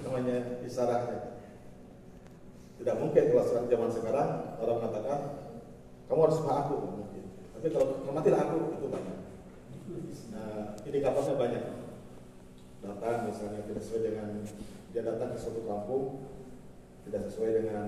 namanya 0.02 0.64
isyarat 0.64 1.32
tidak 2.82 2.98
mungkin 2.98 3.24
kalau 3.30 3.46
zaman 3.70 3.90
sekarang 3.94 4.30
orang 4.58 4.78
mengatakan 4.82 5.20
kamu 6.10 6.20
harus 6.26 6.38
sembah 6.42 6.58
aku. 6.66 6.76
Mungkin. 6.82 7.24
Tapi 7.54 7.68
kalau 7.70 7.88
hormatilah 8.10 8.42
aku 8.42 8.58
itu 8.82 8.88
banyak. 8.90 9.18
Nah 10.34 10.74
indikatornya 10.82 11.36
banyak. 11.38 11.66
Datang 12.82 13.30
misalnya 13.30 13.62
tidak 13.70 13.86
sesuai 13.86 14.02
dengan 14.02 14.30
dia 14.90 15.06
datang 15.06 15.30
ke 15.30 15.38
suatu 15.38 15.62
kampung 15.62 16.26
tidak 17.06 17.30
sesuai 17.30 17.52
dengan 17.62 17.88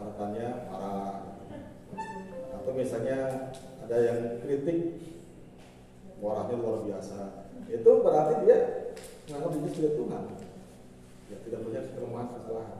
harapannya 0.00 0.48
marah. 0.72 1.36
Atau 2.56 2.72
misalnya 2.72 3.52
ada 3.90 4.06
yang 4.06 4.38
kritik 4.38 5.02
marahnya 6.22 6.54
luar 6.62 6.86
biasa. 6.86 7.50
Itu 7.66 8.06
berarti 8.06 8.46
dia 8.46 8.58
menganggap 9.26 9.50
diri 9.58 9.68
sebagai 9.74 9.94
Tuhan. 9.98 10.22
Ya 11.26 11.36
tidak 11.42 11.60
punya 11.66 11.80
kelemahan 11.90 12.28
kesalahan. 12.38 12.78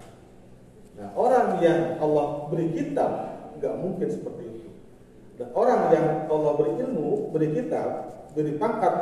Nah 0.95 1.09
orang 1.19 1.47
yang 1.59 1.99
Allah 1.99 2.27
beri 2.47 2.71
kitab 2.71 3.11
nggak 3.59 3.75
mungkin 3.75 4.07
seperti 4.07 4.43
itu. 4.55 4.71
Dan 5.35 5.51
orang 5.51 5.91
yang 5.91 6.07
Allah 6.31 6.53
beri 6.55 6.73
ilmu 6.79 7.35
beri 7.35 7.49
kitab 7.59 7.89
beri 8.31 8.55
pangkat 8.55 8.95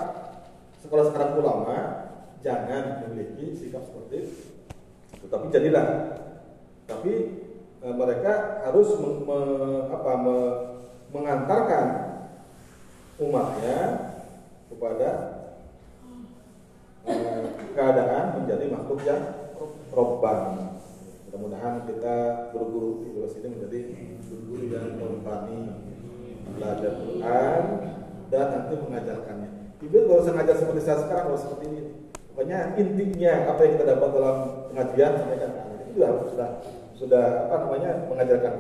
sekolah 0.81 1.13
sekarang 1.13 1.45
ulama 1.45 1.77
jangan 2.41 3.05
memiliki 3.05 3.53
sikap 3.53 3.85
seperti 3.85 4.25
itu. 4.25 4.37
Tetapi 5.29 5.53
jadilah. 5.53 6.17
Tapi 6.89 7.13
Eh, 7.79 7.95
mereka 7.95 8.59
harus 8.67 8.91
me, 8.99 9.23
me, 9.23 9.39
apa, 9.87 10.13
me, 10.19 10.37
mengantarkan 11.13 11.87
umatnya 13.19 13.79
kepada 14.69 15.11
eh, 17.09 17.45
keadaan 17.73 18.25
menjadi 18.43 18.65
makhluk 18.69 19.01
yang 19.03 19.23
robban. 19.91 20.71
Mudah-mudahan 21.29 21.85
kita 21.89 22.17
guru-guru 22.53 23.05
di 23.05 23.09
luar 23.17 23.29
sini 23.33 23.49
menjadi 23.53 23.79
guru-guru 24.29 24.65
yang 24.73 24.89
robbani, 24.97 25.59
belajar 26.57 26.93
Quran 27.05 27.65
dan 28.29 28.47
nanti 28.53 28.75
mengajarkannya. 28.77 29.51
Ibu 29.79 29.97
kalau 30.11 30.21
usah 30.21 30.35
ngajar 30.35 30.57
seperti 30.59 30.81
saya 30.83 30.99
sekarang, 31.07 31.25
kalau 31.33 31.41
seperti 31.41 31.65
ini. 31.71 31.83
Pokoknya 32.35 32.79
intinya 32.79 33.51
apa 33.51 33.61
yang 33.67 33.73
kita 33.75 33.85
dapat 33.99 34.09
dalam 34.15 34.37
pengajian, 34.71 35.13
sampaikan 35.19 35.51
itu 35.91 35.99
harus 36.07 36.31
sudah 36.31 36.49
sudah 36.95 37.25
apa 37.51 37.57
namanya 37.67 37.91
mengajarkan 38.07 38.53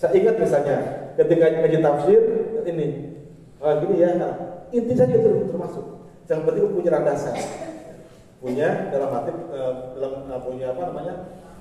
Saya 0.00 0.16
ingat 0.16 0.40
misalnya 0.40 0.76
ketika 1.20 1.60
ngaji 1.60 1.78
tafsir 1.84 2.20
ini 2.64 2.86
ah, 3.60 3.76
gini 3.84 4.00
ya 4.00 4.16
nah, 4.16 4.32
inti 4.72 4.96
saja 4.96 5.12
itu 5.12 5.44
termasuk. 5.52 6.08
Yang 6.24 6.40
penting 6.46 6.72
punya 6.72 6.90
landasan, 6.94 7.36
punya 8.40 8.88
dalam 8.88 9.10
hati 9.12 9.30
eh, 9.36 9.74
dalam 10.00 10.24
eh, 10.24 10.40
punya 10.40 10.66
apa 10.72 10.82
namanya 10.88 11.14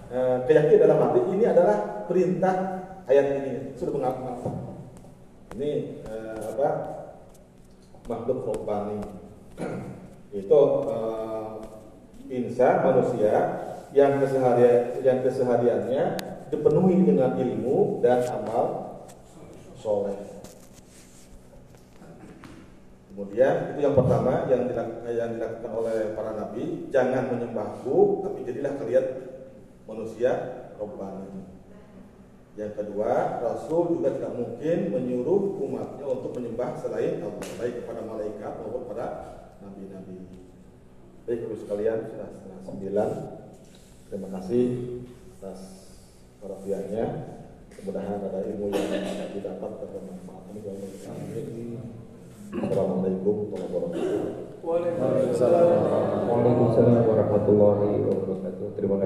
eh, 0.08 0.38
keyakinan 0.48 0.84
dalam 0.88 0.98
hati 1.04 1.20
ini 1.36 1.44
adalah 1.44 1.78
perintah 2.08 2.56
ayat 3.12 3.26
ini 3.44 3.54
sudah 3.76 3.94
mengaku 4.00 4.50
ini 5.60 6.00
apa 6.40 6.70
makhluk 8.08 8.48
robbani 8.48 9.04
itu 10.32 10.62
insan 12.30 12.76
manusia 12.86 13.34
yang 13.92 14.22
keseharian 14.22 15.02
yang 15.04 15.20
kesehariannya 15.26 16.04
dipenuhi 16.50 17.06
dengan 17.06 17.38
ilmu 17.38 18.02
dan 18.02 18.26
amal 18.30 18.66
soleh. 19.78 20.18
Kemudian 23.20 23.76
itu 23.76 23.80
yang 23.84 24.00
pertama 24.00 24.48
yang 24.48 24.64
dilakukan, 24.72 25.72
oleh 25.76 26.16
para 26.16 26.40
nabi, 26.40 26.88
jangan 26.88 27.28
menyembahku, 27.36 28.24
tapi 28.24 28.48
jadilah 28.48 28.80
kalian 28.80 29.06
manusia 29.84 30.32
robbani. 30.80 31.44
Yang 32.56 32.80
kedua, 32.80 33.44
Rasul 33.44 34.00
juga 34.00 34.16
tidak 34.16 34.36
mungkin 34.40 34.78
menyuruh 34.96 35.64
umatnya 35.68 36.06
untuk 36.08 36.32
menyembah 36.36 36.80
selain 36.80 37.20
Allah, 37.20 37.44
baik 37.60 37.84
kepada 37.84 38.08
malaikat 38.08 38.52
maupun 38.64 38.84
pada 38.88 39.08
nabi-nabi. 39.64 40.24
Baik, 41.28 41.44
Bapak 41.44 41.60
sekalian, 41.60 42.00
sudah 42.08 42.30
setengah 42.32 42.62
sembilan. 42.64 43.10
Terima 44.08 44.30
kasih 44.40 44.64
atas 45.40 45.89
perhatiannya. 46.40 47.06
Mudah-mudahan 47.80 48.20
ada 48.28 48.40
ilmu 48.44 48.68
yang 48.76 49.32
didapat 49.32 49.72
dan 49.80 49.88
bermanfaat. 49.88 50.44
Assalamualaikum 52.50 53.54
warahmatullahi 53.54 53.86
wabarakatuh. 53.86 54.66
Waalaikumsalam 56.28 57.06
warahmatullahi 57.08 58.04
wabarakatuh. 58.04 58.68
Terima 58.76 58.96
kasih. 58.96 58.98